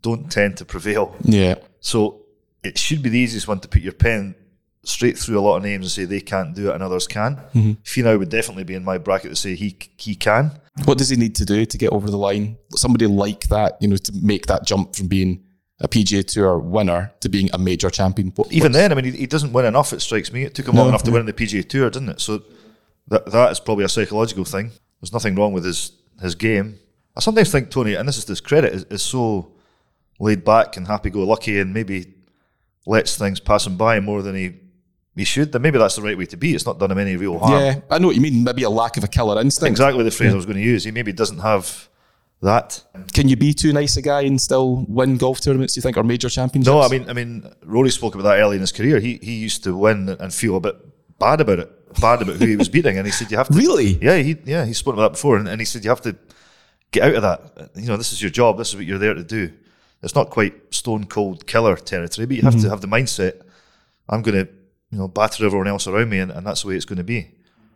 don't 0.01 0.31
tend 0.31 0.57
to 0.57 0.65
prevail. 0.65 1.15
Yeah. 1.23 1.55
So 1.79 2.24
it 2.65 2.77
should 2.77 3.01
be 3.01 3.09
the 3.09 3.19
easiest 3.19 3.47
one 3.47 3.59
to 3.59 3.67
put 3.67 3.81
your 3.81 3.93
pen 3.93 4.35
straight 4.83 5.17
through 5.17 5.39
a 5.39 5.41
lot 5.41 5.57
of 5.57 5.63
names 5.63 5.85
and 5.85 5.91
say 5.91 6.05
they 6.05 6.21
can't 6.21 6.55
do 6.55 6.69
it 6.69 6.73
and 6.75 6.83
others 6.83 7.07
can. 7.07 7.37
Mm-hmm. 7.53 7.71
Finau 7.83 8.19
would 8.19 8.29
definitely 8.29 8.63
be 8.63 8.75
in 8.75 8.83
my 8.83 8.97
bracket 8.97 9.31
to 9.31 9.35
say 9.35 9.55
he 9.55 9.77
he 9.97 10.15
can. 10.15 10.51
What 10.85 10.97
does 10.97 11.09
he 11.09 11.15
need 11.15 11.35
to 11.35 11.45
do 11.45 11.65
to 11.65 11.77
get 11.77 11.91
over 11.91 12.09
the 12.09 12.17
line? 12.17 12.57
Somebody 12.75 13.07
like 13.07 13.47
that, 13.47 13.77
you 13.81 13.87
know, 13.87 13.97
to 13.97 14.11
make 14.21 14.47
that 14.47 14.65
jump 14.65 14.95
from 14.95 15.07
being 15.07 15.43
a 15.79 15.87
PGA 15.87 16.25
Tour 16.25 16.57
winner 16.59 17.13
to 17.21 17.29
being 17.29 17.49
a 17.53 17.57
major 17.57 17.89
champion. 17.89 18.31
What- 18.35 18.51
Even 18.51 18.71
then, 18.73 18.91
I 18.91 18.95
mean, 18.95 19.05
he, 19.05 19.11
he 19.11 19.25
doesn't 19.27 19.53
win 19.53 19.65
enough. 19.65 19.91
It 19.93 20.01
strikes 20.01 20.31
me. 20.31 20.43
It 20.43 20.53
took 20.55 20.67
him 20.67 20.75
No, 20.75 20.81
long 20.81 20.89
enough 20.89 21.03
to 21.03 21.11
yeah. 21.11 21.17
win 21.17 21.25
the 21.25 21.33
PGA 21.33 21.67
Tour, 21.67 21.89
didn't 21.89 22.09
it? 22.09 22.21
So 22.21 22.43
that 23.07 23.25
that 23.31 23.51
is 23.51 23.59
probably 23.59 23.85
a 23.85 23.89
psychological 23.89 24.45
thing. 24.45 24.71
There's 25.01 25.13
nothing 25.13 25.35
wrong 25.35 25.53
with 25.53 25.65
his 25.65 25.91
his 26.21 26.35
game. 26.35 26.77
I 27.17 27.21
sometimes 27.21 27.51
think 27.51 27.69
Tony, 27.71 27.93
and 27.95 28.07
this 28.07 28.17
is 28.17 28.25
discredit, 28.25 28.73
is, 28.73 28.83
is 28.85 29.01
so 29.01 29.51
laid 30.19 30.43
back 30.43 30.75
and 30.77 30.87
happy 30.87 31.09
go 31.09 31.23
lucky, 31.23 31.59
and 31.59 31.73
maybe 31.73 32.13
lets 32.85 33.17
things 33.17 33.39
pass 33.39 33.65
him 33.65 33.77
by 33.77 33.99
more 33.99 34.21
than 34.21 34.35
he 34.35 34.53
he 35.15 35.23
should. 35.23 35.51
then 35.53 35.61
maybe 35.61 35.77
that's 35.77 35.95
the 35.95 36.01
right 36.01 36.17
way 36.17 36.25
to 36.25 36.37
be. 36.37 36.53
It's 36.53 36.65
not 36.65 36.77
done 36.77 36.91
him 36.91 36.97
any 36.97 37.15
real 37.15 37.39
harm. 37.39 37.53
Yeah, 37.53 37.79
I 37.89 37.99
know 37.99 38.07
what 38.07 38.17
you 38.17 38.21
mean. 38.21 38.43
Maybe 38.43 38.63
a 38.63 38.69
lack 38.69 38.97
of 38.97 39.03
a 39.03 39.07
killer 39.07 39.39
instinct. 39.39 39.71
Exactly 39.71 40.03
the 40.03 40.11
phrase 40.11 40.33
I 40.33 40.35
was 40.35 40.45
going 40.45 40.57
to 40.57 40.63
use. 40.63 40.83
He 40.83 40.91
maybe 40.91 41.13
doesn't 41.13 41.39
have 41.39 41.87
that. 42.41 42.83
Can 43.13 43.29
you 43.29 43.37
be 43.37 43.53
too 43.53 43.71
nice 43.71 43.95
a 43.95 44.01
guy 44.01 44.21
and 44.21 44.39
still 44.39 44.85
win 44.89 45.15
golf 45.15 45.39
tournaments? 45.39 45.73
Do 45.73 45.77
you 45.77 45.83
think 45.83 45.95
or 45.95 46.03
major 46.03 46.29
championships? 46.29 46.67
No, 46.67 46.81
I 46.81 46.89
mean, 46.89 47.09
I 47.09 47.13
mean, 47.13 47.49
Rory 47.63 47.91
spoke 47.91 48.13
about 48.13 48.23
that 48.23 48.39
early 48.39 48.55
in 48.55 48.61
his 48.61 48.73
career. 48.73 48.99
He 48.99 49.19
he 49.21 49.35
used 49.35 49.63
to 49.63 49.75
win 49.75 50.09
and 50.09 50.33
feel 50.33 50.57
a 50.57 50.59
bit 50.59 50.75
bad 51.17 51.39
about 51.39 51.59
it, 51.59 51.99
bad 52.01 52.21
about 52.21 52.35
who 52.35 52.45
he 52.45 52.57
was 52.57 52.67
beating, 52.67 52.97
and 52.97 53.07
he 53.07 53.11
said 53.11 53.31
you 53.31 53.37
have 53.37 53.47
to. 53.47 53.53
Really? 53.53 53.97
Yeah, 54.01 54.17
he 54.17 54.37
yeah 54.43 54.65
he 54.65 54.73
spoke 54.73 54.95
about 54.95 55.03
that 55.03 55.13
before, 55.13 55.37
and, 55.37 55.47
and 55.47 55.61
he 55.61 55.65
said 55.65 55.85
you 55.85 55.91
have 55.91 56.01
to 56.01 56.15
get 56.91 57.03
out 57.03 57.15
of 57.15 57.21
that. 57.21 57.71
You 57.75 57.87
know, 57.87 57.97
this 57.97 58.11
is 58.11 58.21
your 58.21 58.31
job. 58.31 58.57
This 58.57 58.69
is 58.69 58.75
what 58.75 58.85
you're 58.85 58.99
there 58.99 59.13
to 59.13 59.23
do. 59.23 59.53
It's 60.05 60.15
not 60.15 60.29
quite 60.29 60.53
stone 60.73 61.05
cold 61.05 61.45
killer 61.47 61.75
territory, 61.75 62.25
but 62.27 62.37
you 62.37 62.43
have 62.43 62.61
to 62.61 62.69
have 62.69 62.79
the 62.81 62.87
mindset. 62.87 63.41
I'm 64.07 64.21
going 64.21 64.45
to 64.45 64.51
you 64.91 64.97
know 64.99 65.07
batter 65.09 65.45
everyone 65.45 65.67
else 65.67 65.87
around 65.87 66.09
me, 66.09 66.19
and, 66.19 66.31
and 66.31 66.45
that's 66.47 66.61
the 66.61 66.67
way 66.69 66.75
it's 66.75 66.85
going 66.85 66.97
to 66.99 67.03
be. 67.03 67.31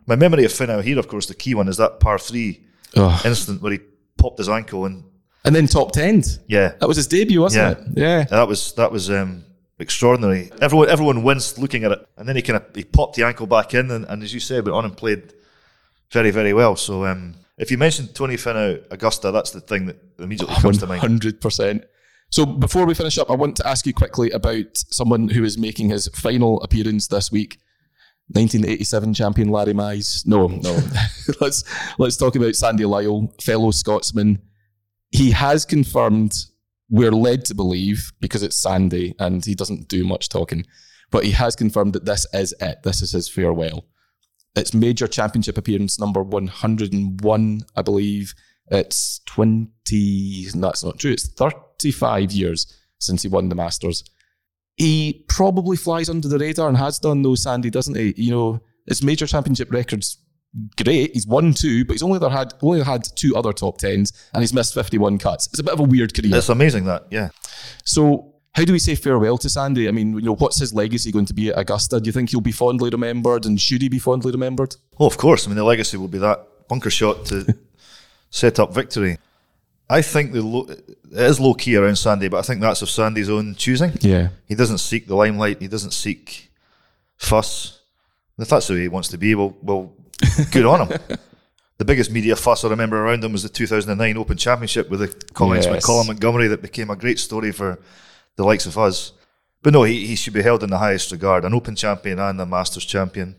My 0.06 0.16
memory 0.16 0.46
of 0.46 0.52
Finau 0.52 0.82
here, 0.84 0.98
of 1.00 1.08
course, 1.08 1.26
the 1.26 1.34
key 1.36 1.56
one 1.56 1.68
is 1.68 1.78
that 1.78 2.00
par 2.00 2.18
three 2.20 2.64
Oh. 2.96 3.22
incident 3.24 3.62
where 3.62 3.74
he 3.74 3.80
popped 4.18 4.40
his 4.40 4.50
ankle 4.50 4.86
and 4.86 5.04
And 5.46 5.56
then 5.56 5.68
top 5.68 5.92
10. 5.92 6.24
yeah, 6.48 6.70
That 6.80 6.88
was 6.88 6.98
his 6.98 7.06
debut, 7.08 7.40
wasn't 7.42 7.78
Yeah. 7.78 7.84
it? 7.92 7.98
Yeah. 7.98 8.24
that 8.26 8.48
was 8.48 8.74
that 8.74 8.92
was 8.92 9.10
um, 9.10 9.44
extraordinary. 9.80 10.52
Everyone 10.62 10.90
everyone 10.90 11.24
winced 11.24 11.58
looking 11.60 11.84
at 11.84 11.92
it, 11.92 12.08
and 12.18 12.28
then 12.28 12.36
he 12.36 12.42
kind 12.42 12.58
of 12.58 12.64
he 12.76 12.84
popped 12.84 13.16
the 13.16 13.24
ankle 13.26 13.48
back 13.48 13.74
in, 13.74 13.90
and, 13.92 14.06
and 14.06 14.24
as 14.24 14.34
you 14.34 14.40
said, 14.40 14.66
went 14.66 14.76
on 14.76 14.86
and 14.86 14.96
played 14.98 15.34
very 16.12 16.32
very 16.32 16.54
well. 16.54 16.76
So 16.76 17.06
um, 17.06 17.36
if 17.58 17.70
you 17.72 17.78
mentioned 17.78 18.14
Tony 18.16 18.36
Finau 18.38 18.82
Augusta, 18.92 19.32
that's 19.32 19.52
the 19.52 19.62
thing 19.62 19.86
that 19.88 19.98
immediately 20.20 20.56
comes 20.56 20.78
to 20.80 20.88
mind. 20.88 21.02
100%. 21.02 21.84
So 22.30 22.46
before 22.46 22.86
we 22.86 22.94
finish 22.94 23.18
up, 23.18 23.32
I 23.32 23.36
want 23.36 23.56
to 23.58 23.68
ask 23.68 23.86
you 23.86 23.94
quickly 23.94 24.30
about 24.32 24.66
someone 24.74 25.30
who 25.30 25.44
is 25.44 25.58
making 25.58 25.90
his 25.90 26.08
final 26.10 26.62
appearance 26.62 27.08
this 27.08 27.32
week. 27.32 27.60
1987 28.32 29.16
champion 29.16 29.50
Larry 29.50 29.74
Mize. 29.74 30.26
No, 30.28 30.48
no. 30.48 30.80
let's 31.42 31.64
let's 31.98 32.16
talk 32.16 32.36
about 32.36 32.56
Sandy 32.56 32.86
Lyle, 32.86 33.34
fellow 33.42 33.72
Scotsman. 33.72 34.40
He 35.10 35.32
has 35.32 35.66
confirmed, 35.66 36.36
we're 36.90 37.12
led 37.12 37.46
to 37.46 37.56
believe, 37.56 38.12
because 38.22 38.44
it's 38.44 38.56
Sandy 38.56 39.16
and 39.18 39.44
he 39.44 39.56
doesn't 39.56 39.88
do 39.88 40.06
much 40.06 40.30
talking, 40.30 40.68
but 41.10 41.26
he 41.26 41.32
has 41.32 41.56
confirmed 41.56 41.94
that 41.94 42.06
this 42.06 42.28
is 42.32 42.54
it. 42.62 42.84
This 42.84 43.02
is 43.02 43.14
his 43.14 43.28
farewell. 43.28 43.86
It's 44.56 44.76
major 44.76 45.08
championship 45.08 45.58
appearance 45.58 46.00
number 46.00 46.22
101, 46.22 47.62
I 47.76 47.82
believe. 47.82 48.36
It's 48.72 49.20
20, 49.26 50.50
that's 50.56 50.84
not 50.84 51.00
true, 51.00 51.12
it's 51.12 51.28
35 51.28 52.32
years 52.32 52.76
since 53.00 53.24
he 53.24 53.28
won 53.28 53.50
the 53.50 53.56
Masters. 53.56 54.04
He 54.76 55.26
probably 55.28 55.76
flies 55.76 56.10
under 56.10 56.28
the 56.28 56.38
radar 56.38 56.70
and 56.70 56.78
has 56.78 57.00
done 57.00 57.22
though, 57.22 57.36
Sandy, 57.36 57.70
doesn't 57.70 57.98
he? 57.98 58.14
You 58.16 58.32
know, 58.32 58.62
his 58.88 59.04
major 59.04 59.28
championship 59.28 59.72
record's 59.72 60.18
great. 60.82 61.14
He's 61.14 61.28
won 61.28 61.54
two, 61.54 61.86
but 61.86 61.94
he's 61.94 62.04
only 62.04 62.20
had 62.30 62.54
only 62.62 62.84
had 62.84 63.08
two 63.16 63.36
other 63.36 63.54
top 63.54 63.78
tens 63.78 64.14
and 64.34 64.42
he's 64.42 64.54
missed 64.54 64.74
51 64.74 65.18
cuts. 65.18 65.48
It's 65.48 65.60
a 65.60 65.64
bit 65.64 65.74
of 65.74 65.80
a 65.80 65.84
weird 65.84 66.14
career. 66.14 66.36
It's 66.36 66.50
amazing 66.50 66.86
that 66.86 67.08
yeah. 67.12 67.30
So 67.84 68.36
how 68.54 68.66
do 68.66 68.74
we 68.74 68.80
say 68.80 68.96
farewell 68.96 69.38
to 69.38 69.50
Sandy? 69.50 69.88
I 69.88 69.92
mean, 69.92 70.16
you 70.16 70.22
know, 70.22 70.36
what's 70.36 70.60
his 70.60 70.74
legacy 70.74 71.12
going 71.12 71.26
to 71.26 71.34
be 71.34 71.50
at 71.50 71.60
Augusta? 71.60 72.00
Do 72.00 72.08
you 72.08 72.12
think 72.12 72.32
he'll 72.32 72.42
be 72.42 72.52
fondly 72.52 72.90
remembered 72.90 73.46
and 73.46 73.60
should 73.60 73.82
he 73.82 73.90
be 73.90 74.00
fondly 74.00 74.32
remembered? 74.32 74.76
Oh, 75.00 75.06
of 75.06 75.18
course. 75.18 75.46
I 75.46 75.50
mean, 75.50 75.58
the 75.58 75.64
legacy 75.64 75.98
will 75.98 76.08
be 76.08 76.18
that 76.20 76.68
bunker 76.68 76.90
shot 76.90 77.26
to 77.28 77.56
set 78.30 78.60
up 78.60 78.74
victory. 78.74 79.18
I 79.90 80.02
think 80.04 80.34
the 80.34 80.42
low, 80.42 80.68
it 80.68 80.98
is 81.12 81.40
low 81.40 81.54
key 81.56 81.76
around 81.76 81.96
Sandy, 81.96 82.28
but 82.28 82.38
I 82.38 82.42
think 82.44 82.62
that's 82.62 82.82
of 82.82 82.90
Sandy's 82.90 83.30
own 83.30 83.56
choosing. 83.56 83.94
Yeah. 84.02 84.30
He 84.48 84.54
doesn't 84.56 84.78
seek 84.78 85.08
the 85.08 85.16
limelight. 85.16 85.62
He 85.62 85.68
doesn't 85.68 85.92
seek 85.92 86.52
fuss. 87.18 87.80
If 88.38 88.50
that's 88.50 88.68
the 88.68 88.76
way 88.76 88.82
he 88.82 88.88
wants 88.88 89.10
to 89.10 89.18
be, 89.18 89.36
well, 89.36 89.56
well, 89.62 89.92
good 90.52 90.66
on 90.66 90.88
him. 90.88 91.00
The 91.78 91.86
biggest 91.86 92.12
media 92.12 92.36
fuss 92.36 92.64
I 92.64 92.70
remember 92.70 93.04
around 93.04 93.24
him 93.24 93.32
was 93.32 93.44
the 93.44 93.50
2009 93.50 94.18
Open 94.18 94.38
Championship 94.38 94.90
with 94.90 95.00
the 95.00 95.34
comments 95.34 95.66
by 95.66 95.80
Colin 95.80 96.08
Montgomerie 96.08 96.48
that 96.50 96.62
became 96.62 96.90
a 96.90 96.96
great 96.96 97.20
story 97.20 97.52
for 97.52 97.80
the 98.36 98.44
likes 98.44 98.66
of 98.66 98.78
us. 98.78 99.14
But 99.62 99.74
no, 99.74 99.84
he, 99.84 100.06
he 100.06 100.16
should 100.16 100.34
be 100.34 100.42
held 100.42 100.64
in 100.64 100.70
the 100.70 100.78
highest 100.78 101.12
regard. 101.12 101.44
An 101.46 101.54
Open 101.54 101.76
champion 101.76 102.20
and 102.20 102.40
a 102.40 102.46
Masters 102.46 102.86
champion. 102.86 103.36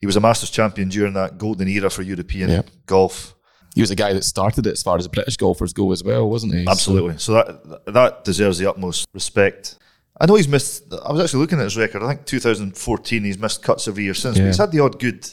He 0.00 0.06
was 0.06 0.16
a 0.16 0.20
Masters 0.20 0.50
champion 0.50 0.88
during 0.88 1.12
that 1.14 1.38
golden 1.38 1.68
era 1.68 1.88
for 1.88 2.02
European 2.02 2.50
Yep. 2.50 2.70
golf. 2.86 3.33
He 3.74 3.80
was 3.80 3.90
a 3.90 3.96
guy 3.96 4.12
that 4.12 4.24
started 4.24 4.66
it 4.66 4.72
as 4.72 4.82
far 4.82 4.96
as 4.98 5.08
British 5.08 5.36
golfers 5.36 5.72
go 5.72 5.90
as 5.92 6.02
well, 6.04 6.30
wasn't 6.30 6.54
he? 6.54 6.64
Absolutely. 6.68 7.18
So 7.18 7.32
that 7.34 7.84
that 7.92 8.24
deserves 8.24 8.58
the 8.58 8.70
utmost 8.70 9.06
respect. 9.12 9.78
I 10.20 10.26
know 10.26 10.36
he's 10.36 10.46
missed. 10.48 10.84
I 10.92 11.10
was 11.10 11.20
actually 11.24 11.40
looking 11.40 11.58
at 11.58 11.64
his 11.64 11.76
record. 11.76 12.02
I 12.02 12.08
think 12.14 12.24
2014 12.24 13.24
he's 13.24 13.38
missed 13.38 13.62
cuts 13.62 13.88
every 13.88 14.04
year 14.04 14.14
since. 14.14 14.38
But 14.38 14.46
he's 14.46 14.58
had 14.58 14.70
the 14.70 14.78
odd 14.80 15.00
good, 15.00 15.28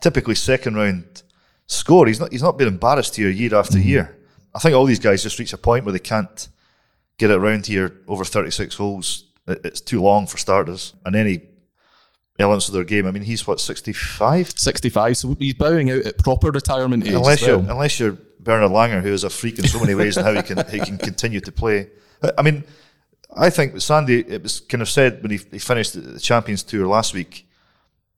typically 0.00 0.34
second 0.34 0.74
round 0.74 1.22
score. 1.68 2.06
He's 2.08 2.18
not. 2.18 2.32
He's 2.32 2.42
not 2.42 2.58
been 2.58 2.68
embarrassed 2.68 3.14
here 3.16 3.30
year 3.30 3.54
after 3.54 3.78
Mm-hmm. 3.78 3.88
year. 3.88 4.18
I 4.54 4.58
think 4.58 4.74
all 4.74 4.86
these 4.86 4.98
guys 4.98 5.22
just 5.22 5.38
reach 5.38 5.52
a 5.52 5.58
point 5.58 5.84
where 5.84 5.92
they 5.92 5.98
can't 6.00 6.48
get 7.18 7.30
it 7.30 7.38
round 7.38 7.66
here 7.66 8.00
over 8.08 8.24
36 8.24 8.74
holes. 8.76 9.24
It- 9.46 9.60
It's 9.64 9.80
too 9.80 10.02
long 10.02 10.26
for 10.26 10.36
starters, 10.38 10.94
and 11.04 11.14
any 11.14 11.42
elements 12.38 12.68
of 12.68 12.74
their 12.74 12.84
game. 12.84 13.06
I 13.06 13.10
mean, 13.10 13.22
he's 13.22 13.46
what 13.46 13.60
65. 13.60 14.58
65, 14.58 15.16
so 15.16 15.36
he's 15.38 15.54
bowing 15.54 15.90
out 15.90 16.06
at 16.06 16.18
proper 16.18 16.50
retirement 16.50 17.06
age. 17.06 17.12
Unless 17.12 17.42
well. 17.42 17.62
you're 17.62 17.70
unless 17.70 18.00
you're 18.00 18.18
Bernard 18.40 18.70
Langer, 18.70 19.02
who 19.02 19.12
is 19.12 19.24
a 19.24 19.30
freak 19.30 19.58
in 19.58 19.66
so 19.66 19.80
many 19.80 19.94
ways, 19.94 20.16
and 20.16 20.26
how 20.26 20.34
he 20.34 20.42
can 20.42 20.66
he 20.68 20.78
can 20.78 20.98
continue 20.98 21.40
to 21.40 21.52
play. 21.52 21.88
I 22.36 22.42
mean, 22.42 22.64
I 23.36 23.50
think 23.50 23.74
with 23.74 23.82
Sandy, 23.82 24.20
it 24.20 24.42
was 24.42 24.60
kind 24.60 24.82
of 24.82 24.88
said 24.88 25.22
when 25.22 25.30
he, 25.30 25.40
he 25.50 25.58
finished 25.58 25.94
the 25.94 26.20
Champions 26.20 26.62
Tour 26.62 26.86
last 26.86 27.14
week. 27.14 27.48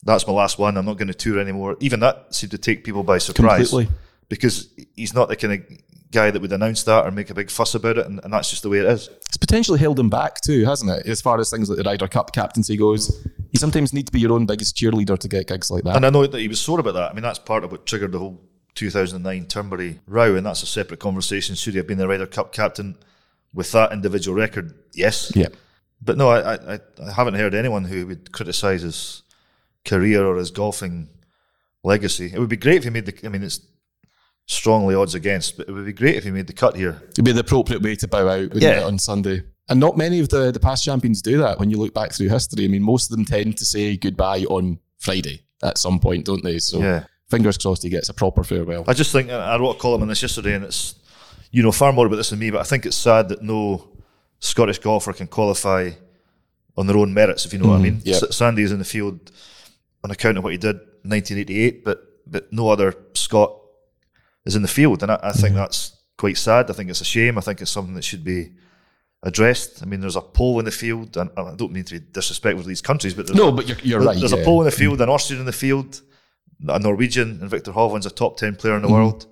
That's 0.02 0.26
my 0.26 0.32
last 0.32 0.58
one. 0.58 0.76
I'm 0.76 0.86
not 0.86 0.96
going 0.96 1.08
to 1.08 1.14
tour 1.14 1.38
anymore. 1.38 1.76
Even 1.80 2.00
that 2.00 2.34
seemed 2.34 2.52
to 2.52 2.58
take 2.58 2.84
people 2.84 3.02
by 3.02 3.18
surprise 3.18 3.68
Completely. 3.68 3.94
because 4.30 4.70
he's 4.96 5.12
not 5.12 5.28
the 5.28 5.36
kind 5.36 5.52
of 5.52 5.60
guy 6.10 6.30
that 6.30 6.40
would 6.40 6.52
announce 6.52 6.82
that 6.84 7.06
or 7.06 7.10
make 7.10 7.28
a 7.28 7.34
big 7.34 7.50
fuss 7.50 7.74
about 7.74 7.98
it, 7.98 8.06
and, 8.06 8.20
and 8.24 8.32
that's 8.32 8.48
just 8.50 8.62
the 8.62 8.68
way 8.68 8.78
it 8.78 8.86
is. 8.86 9.08
It's 9.26 9.36
potentially 9.36 9.78
held 9.78 9.98
him 9.98 10.08
back 10.08 10.40
too, 10.40 10.64
hasn't 10.64 10.90
it? 10.90 11.06
As 11.06 11.20
far 11.20 11.38
as 11.38 11.50
things 11.50 11.68
like 11.68 11.76
the 11.76 11.84
Ryder 11.84 12.08
Cup 12.08 12.32
captaincy 12.32 12.76
goes, 12.76 13.26
you 13.52 13.58
sometimes 13.58 13.92
need 13.92 14.06
to 14.06 14.12
be 14.12 14.20
your 14.20 14.32
own 14.32 14.46
biggest 14.46 14.76
cheerleader 14.76 15.18
to 15.18 15.28
get 15.28 15.46
gigs 15.48 15.70
like 15.70 15.84
that. 15.84 15.96
And 15.96 16.06
I 16.06 16.10
know 16.10 16.26
that 16.26 16.38
he 16.40 16.48
was 16.48 16.60
sore 16.60 16.80
about 16.80 16.94
that. 16.94 17.10
I 17.10 17.14
mean, 17.14 17.22
that's 17.22 17.38
part 17.38 17.64
of 17.64 17.72
what 17.72 17.86
triggered 17.86 18.12
the 18.12 18.18
whole 18.18 18.40
2009 18.74 19.46
Turnberry 19.46 20.00
row, 20.06 20.36
and 20.36 20.46
that's 20.46 20.62
a 20.62 20.66
separate 20.66 21.00
conversation. 21.00 21.54
Should 21.54 21.74
he 21.74 21.78
have 21.78 21.86
been 21.86 21.98
the 21.98 22.08
Ryder 22.08 22.26
Cup 22.26 22.52
captain 22.52 22.96
with 23.52 23.72
that 23.72 23.92
individual 23.92 24.36
record? 24.36 24.74
Yes. 24.94 25.32
yeah, 25.34 25.48
But 26.00 26.16
no, 26.16 26.28
I, 26.30 26.74
I, 26.74 26.78
I 27.04 27.12
haven't 27.12 27.34
heard 27.34 27.54
anyone 27.54 27.84
who 27.84 28.06
would 28.06 28.32
criticise 28.32 28.82
his 28.82 29.22
career 29.84 30.24
or 30.24 30.36
his 30.36 30.50
golfing 30.50 31.08
legacy. 31.82 32.30
It 32.32 32.38
would 32.38 32.48
be 32.48 32.56
great 32.56 32.76
if 32.76 32.84
he 32.84 32.90
made 32.90 33.06
the. 33.06 33.14
I 33.26 33.28
mean, 33.28 33.42
it's 33.42 33.60
strongly 34.46 34.94
odds 34.94 35.14
against, 35.14 35.56
but 35.56 35.68
it 35.68 35.72
would 35.72 35.86
be 35.86 35.92
great 35.92 36.16
if 36.16 36.24
he 36.24 36.30
made 36.30 36.46
the 36.46 36.52
cut 36.52 36.76
here. 36.76 37.00
it'd 37.10 37.24
be 37.24 37.32
the 37.32 37.40
appropriate 37.40 37.82
way 37.82 37.94
to 37.96 38.08
bow 38.08 38.28
out 38.28 38.54
Yeah. 38.54 38.82
on 38.84 38.98
Sunday. 38.98 39.42
And 39.70 39.78
not 39.78 39.96
many 39.96 40.18
of 40.18 40.28
the, 40.28 40.50
the 40.50 40.58
past 40.58 40.84
champions 40.84 41.22
do 41.22 41.38
that 41.38 41.60
when 41.60 41.70
you 41.70 41.78
look 41.78 41.94
back 41.94 42.12
through 42.12 42.28
history. 42.28 42.64
I 42.64 42.68
mean, 42.68 42.82
most 42.82 43.08
of 43.08 43.16
them 43.16 43.24
tend 43.24 43.56
to 43.58 43.64
say 43.64 43.96
goodbye 43.96 44.42
on 44.50 44.80
Friday 44.98 45.44
at 45.62 45.78
some 45.78 46.00
point, 46.00 46.26
don't 46.26 46.42
they? 46.42 46.58
So 46.58 46.80
Yeah. 46.80 47.04
fingers 47.28 47.56
crossed 47.56 47.84
he 47.84 47.88
gets 47.88 48.08
a 48.08 48.14
proper 48.14 48.42
farewell. 48.42 48.84
I 48.88 48.94
just 48.94 49.12
think 49.12 49.30
I 49.30 49.56
wrote 49.56 49.76
a 49.76 49.78
column 49.78 50.02
on 50.02 50.08
this 50.08 50.22
yesterday, 50.22 50.54
and 50.54 50.64
it's 50.64 50.96
you 51.52 51.62
know 51.62 51.70
far 51.70 51.92
more 51.92 52.06
about 52.06 52.16
this 52.16 52.30
than 52.30 52.40
me, 52.40 52.50
but 52.50 52.60
I 52.60 52.64
think 52.64 52.84
it's 52.84 52.96
sad 52.96 53.28
that 53.28 53.42
no 53.42 53.88
Scottish 54.40 54.80
golfer 54.80 55.12
can 55.12 55.28
qualify 55.28 55.90
on 56.76 56.86
their 56.88 56.96
own 56.96 57.14
merits, 57.14 57.44
if 57.46 57.52
you 57.52 57.60
know 57.60 57.68
what 57.68 57.74
I 57.74 57.84
mm-hmm. 57.84 57.96
mean. 57.98 58.02
yep. 58.04 58.22
S- 58.22 58.36
Sandy 58.36 58.64
in 58.64 58.78
the 58.78 58.84
field 58.84 59.30
on 60.02 60.10
account 60.10 60.38
of 60.38 60.44
what 60.44 60.52
he 60.52 60.58
did 60.58 60.76
in 61.04 61.10
1988, 61.10 61.84
but 61.84 62.02
but 62.26 62.52
no 62.52 62.70
other 62.70 62.94
Scot 63.14 63.54
is 64.44 64.56
in 64.56 64.62
the 64.62 64.68
field, 64.68 65.04
and 65.04 65.12
I, 65.12 65.20
I 65.22 65.32
think 65.32 65.50
mm-hmm. 65.50 65.58
that's 65.58 65.96
quite 66.18 66.38
sad. 66.38 66.70
I 66.70 66.72
think 66.72 66.90
it's 66.90 67.00
a 67.00 67.04
shame. 67.04 67.38
I 67.38 67.40
think 67.40 67.60
it's 67.60 67.70
something 67.70 67.94
that 67.94 68.04
should 68.04 68.24
be 68.24 68.50
addressed. 69.22 69.82
I 69.82 69.86
mean, 69.86 70.00
there's 70.00 70.16
a 70.16 70.20
pole 70.20 70.58
in 70.58 70.64
the 70.64 70.70
field, 70.70 71.16
and 71.16 71.30
I 71.36 71.54
don't 71.54 71.72
mean 71.72 71.84
to 71.84 72.00
be 72.00 72.06
disrespectful 72.12 72.62
to 72.62 72.68
these 72.68 72.80
countries, 72.80 73.14
but 73.14 73.26
there's 73.26 73.36
No, 73.36 73.48
a- 73.48 73.52
but 73.52 73.68
you're, 73.68 73.76
you're 73.82 73.98
there- 74.00 74.08
right. 74.08 74.18
There's 74.18 74.32
yeah. 74.32 74.38
a 74.38 74.44
Pole 74.44 74.62
in 74.62 74.64
the 74.66 74.70
field, 74.82 75.00
an 75.00 75.08
Austrian 75.08 75.40
in 75.40 75.46
the 75.46 75.52
field, 75.52 76.00
a 76.68 76.78
Norwegian, 76.78 77.38
and 77.40 77.50
Viktor 77.50 77.72
Hovland's 77.72 78.06
a 78.06 78.10
top 78.10 78.36
10 78.36 78.56
player 78.56 78.76
in 78.76 78.82
the 78.82 78.88
Mm-hmm. 78.88 78.96
world. 78.96 79.26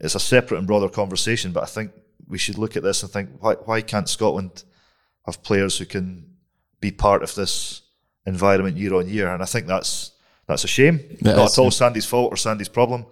It's 0.00 0.14
a 0.14 0.20
separate 0.20 0.58
and 0.58 0.66
broader 0.66 0.88
conversation, 0.88 1.52
but 1.52 1.62
I 1.62 1.66
think 1.66 1.92
we 2.28 2.38
should 2.38 2.58
look 2.58 2.76
at 2.76 2.82
this 2.82 3.02
and 3.02 3.12
think 3.12 3.30
why, 3.40 3.54
why 3.54 3.80
can't 3.80 4.08
Scotland 4.08 4.64
have 5.26 5.42
players 5.42 5.78
who 5.78 5.86
can 5.86 6.26
be 6.80 6.90
part 6.90 7.22
of 7.22 7.34
this 7.34 7.82
environment 8.26 8.76
year 8.76 8.94
on 8.94 9.08
year? 9.08 9.28
And 9.32 9.42
I 9.42 9.46
think 9.46 9.66
that's 9.66 10.12
that's 10.46 10.64
a 10.64 10.68
shame. 10.68 10.98
That 11.22 11.36
Not 11.36 11.46
is, 11.46 11.52
at 11.58 11.60
all 11.60 11.66
yeah. 11.66 11.70
Sandy's 11.70 12.06
fault 12.06 12.32
or 12.32 12.36
Sandy's 12.36 12.68
problem, 12.68 13.06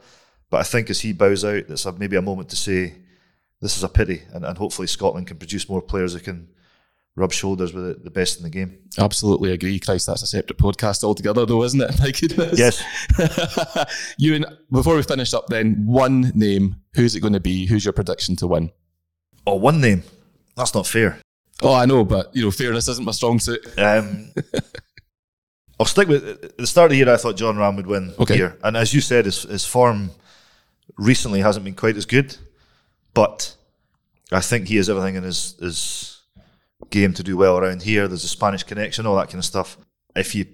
but 0.50 0.58
I 0.60 0.64
think 0.64 0.90
as 0.90 1.00
he 1.00 1.12
bows 1.12 1.44
out, 1.44 1.54
it's 1.68 1.86
a, 1.86 1.92
maybe 1.92 2.16
a 2.16 2.22
moment 2.22 2.48
to 2.50 2.56
say 2.56 2.94
this 3.62 3.76
is 3.76 3.84
a 3.84 3.88
pity, 3.88 4.22
and, 4.34 4.44
and 4.44 4.58
hopefully 4.58 4.88
Scotland 4.88 5.28
can 5.28 5.38
produce 5.38 5.68
more 5.68 5.80
players 5.80 6.12
who 6.12 6.20
can 6.20 6.48
rub 7.14 7.32
shoulders 7.32 7.72
with 7.72 8.02
the, 8.02 8.10
best 8.10 8.38
in 8.38 8.42
the 8.42 8.50
game. 8.50 8.76
Absolutely 8.98 9.52
agree. 9.52 9.78
Christ, 9.78 10.06
that's 10.06 10.22
a 10.22 10.26
separate 10.26 10.58
podcast 10.58 11.04
altogether, 11.04 11.46
though, 11.46 11.62
isn't 11.62 11.80
it? 11.80 11.90
My 12.00 12.10
goodness. 12.10 12.58
Yes. 12.58 12.82
Ewan, 14.18 14.44
before 14.70 14.96
we 14.96 15.02
finish 15.02 15.32
up, 15.32 15.46
then, 15.46 15.86
one 15.86 16.32
name. 16.34 16.76
Who's 16.94 17.14
it 17.14 17.20
going 17.20 17.34
to 17.34 17.40
be? 17.40 17.66
Who's 17.66 17.84
your 17.84 17.92
prediction 17.92 18.36
to 18.36 18.46
win? 18.46 18.70
Oh, 19.46 19.56
one 19.56 19.80
name. 19.80 20.02
That's 20.56 20.74
not 20.74 20.86
fair. 20.86 21.18
Oh, 21.62 21.72
I 21.74 21.86
know, 21.86 22.04
but 22.04 22.34
you 22.34 22.42
know, 22.44 22.50
fairness 22.50 22.88
isn't 22.88 23.04
my 23.04 23.12
strong 23.12 23.38
suit. 23.38 23.64
Um, 23.78 24.32
I'll 25.78 25.86
stick 25.86 26.08
with 26.08 26.26
at 26.44 26.58
the 26.58 26.66
start 26.66 26.86
of 26.86 26.90
the 26.90 26.96
year. 26.96 27.12
I 27.12 27.16
thought 27.16 27.36
Jon 27.36 27.56
Rahm 27.56 27.76
would 27.76 27.86
win 27.86 28.12
Okay. 28.18 28.36
here, 28.36 28.58
and 28.64 28.76
as 28.76 28.92
you 28.92 29.00
said, 29.00 29.26
his, 29.26 29.42
his 29.42 29.64
form 29.64 30.10
recently 30.96 31.40
hasn't 31.40 31.64
been 31.64 31.74
quite 31.74 31.96
as 31.96 32.04
good. 32.04 32.36
But 33.14 33.56
I 34.30 34.40
think 34.40 34.68
he 34.68 34.76
has 34.76 34.88
everything 34.88 35.16
in 35.16 35.22
his 35.22 35.56
his 35.60 36.20
game 36.90 37.12
to 37.14 37.22
do 37.22 37.36
well 37.36 37.58
around 37.58 37.82
here. 37.82 38.08
There's 38.08 38.24
a 38.24 38.28
Spanish 38.28 38.62
connection, 38.62 39.06
all 39.06 39.16
that 39.16 39.28
kind 39.28 39.38
of 39.38 39.44
stuff. 39.44 39.76
If 40.14 40.34
you 40.34 40.46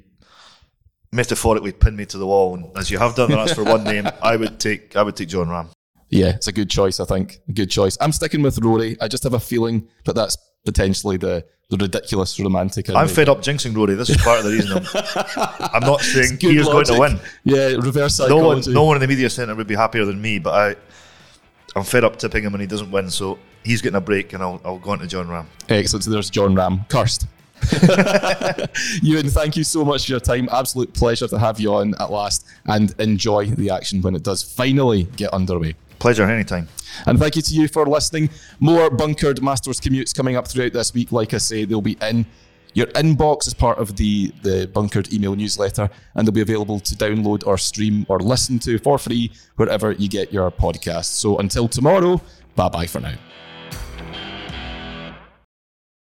metaphorically 1.12 1.73
pin 1.73 1.97
me 1.97 2.07
to 2.07 2.18
the 2.18 2.27
wall, 2.27 2.55
and 2.55 2.77
as 2.77 2.90
you 2.90 2.99
have 2.99 3.14
done, 3.14 3.33
and 3.33 3.40
ask 3.40 3.55
for 3.55 3.64
one 3.64 3.85
name, 3.85 4.09
I 4.23 4.37
would 4.37 4.59
take 4.61 4.97
I 4.97 5.03
would 5.03 5.16
take 5.16 5.29
Jon 5.29 5.49
Rahm. 5.49 5.68
Yeah, 6.11 6.31
it's 6.31 6.47
a 6.47 6.53
good 6.53 6.71
choice, 6.71 7.01
I 7.01 7.05
think. 7.05 7.38
A 7.49 7.53
good 7.53 7.71
choice. 7.71 7.99
I'm 8.01 8.12
sticking 8.12 8.42
with 8.42 8.59
Rory. 8.59 8.97
I 9.01 9.09
just 9.09 9.25
have 9.25 9.35
a 9.35 9.40
feeling 9.40 9.88
that 10.05 10.14
that's 10.14 10.38
potentially 10.64 11.18
the, 11.18 11.44
the 11.68 11.77
ridiculous 11.77 12.40
romantic. 12.40 12.88
I'm 12.90 13.09
fed 13.09 13.29
up 13.29 13.42
jinxing 13.42 13.77
Rory. 13.77 13.94
This 13.94 14.09
is 14.11 14.16
part 14.16 14.38
of 14.38 14.44
the 14.44 14.53
reason. 14.53 14.79
I'm, 14.79 15.71
I'm 15.83 15.87
not 15.87 16.01
saying 16.01 16.38
he 16.40 16.57
is 16.57 16.66
going 16.66 16.87
to 16.87 16.99
win. 16.99 17.21
Yeah, 17.44 17.77
reverse 17.77 18.18
no 18.21 18.37
one, 18.37 18.62
psychology. 18.62 18.73
no 18.73 18.85
one 18.85 18.97
in 18.97 19.03
the 19.03 19.09
media 19.09 19.29
centre 19.29 19.55
would 19.55 19.66
be 19.66 19.75
happier 19.75 20.07
than 20.07 20.21
me. 20.21 20.38
But 20.38 20.55
I, 20.55 20.77
I'm 21.76 21.85
fed 21.85 22.04
up 22.04 22.16
tipping 22.16 22.44
him 22.44 22.54
and 22.54 22.61
he 22.61 22.66
doesn't 22.66 22.90
win, 22.90 23.11
so 23.11 23.38
he's 23.64 23.83
getting 23.83 23.96
a 23.96 24.00
break, 24.00 24.33
and 24.33 24.42
I'll, 24.42 24.61
I'll 24.64 24.78
go 24.78 24.90
on 24.90 24.98
to 25.00 25.07
Jon 25.07 25.26
Rahm. 25.26 25.46
Excellent. 25.68 26.04
So 26.04 26.11
there's 26.11 26.31
Jon 26.31 26.54
Rahm. 26.54 26.88
Cursed. 26.88 27.26
Ewan, 29.02 29.28
thank 29.28 29.57
you 29.57 29.64
so 29.64 29.85
much 29.85 30.07
for 30.07 30.12
your 30.12 30.20
time. 30.20 30.48
Absolute 30.50 30.92
pleasure 30.94 31.28
to 31.28 31.38
have 31.38 31.61
you 31.61 31.74
on 31.74 31.94
at 32.00 32.11
last 32.11 32.46
and 32.66 32.94
enjoy 33.00 33.46
the 33.46 33.70
action 33.70 34.00
when 34.00 34.14
it 34.14 34.22
does 34.22 34.42
finally 34.42 35.04
get 35.16 35.33
underway. 35.33 35.74
Pleasure 35.98 36.24
anytime. 36.24 36.68
And 37.07 37.18
thank 37.18 37.37
you 37.37 37.42
to 37.42 37.54
you 37.54 37.68
for 37.68 37.87
listening. 37.87 38.31
More 38.61 38.90
bunkered 38.90 39.42
Masters 39.42 39.81
commutes 39.81 40.14
coming 40.14 40.37
up 40.37 40.46
throughout 40.46 40.72
this 40.72 40.94
week. 40.94 41.12
Like 41.12 41.35
I 41.35 41.38
say, 41.38 41.64
they'll 41.64 41.81
be 41.81 41.98
in 42.00 42.24
your 42.74 42.87
inbox 42.88 43.46
as 43.46 43.54
part 43.54 43.78
of 43.78 43.96
the, 43.96 44.33
the 44.42 44.66
bunkered 44.72 45.12
email 45.12 45.35
newsletter, 45.35 45.90
and 46.14 46.26
they'll 46.26 46.35
be 46.35 46.40
available 46.40 46.81
to 46.81 46.94
download 46.94 47.46
or 47.46 47.59
stream 47.59 48.07
or 48.09 48.18
listen 48.20 48.59
to 48.61 48.78
for 48.78 48.98
free 48.98 49.31
wherever 49.57 49.92
you 49.92 50.09
get 50.09 50.33
your 50.33 50.50
podcasts. 50.50 51.04
So 51.04 51.38
until 51.38 51.68
tomorrow, 51.68 52.20
bye 52.57 52.68
bye 52.68 52.87
for 52.87 53.00
now. 53.00 53.14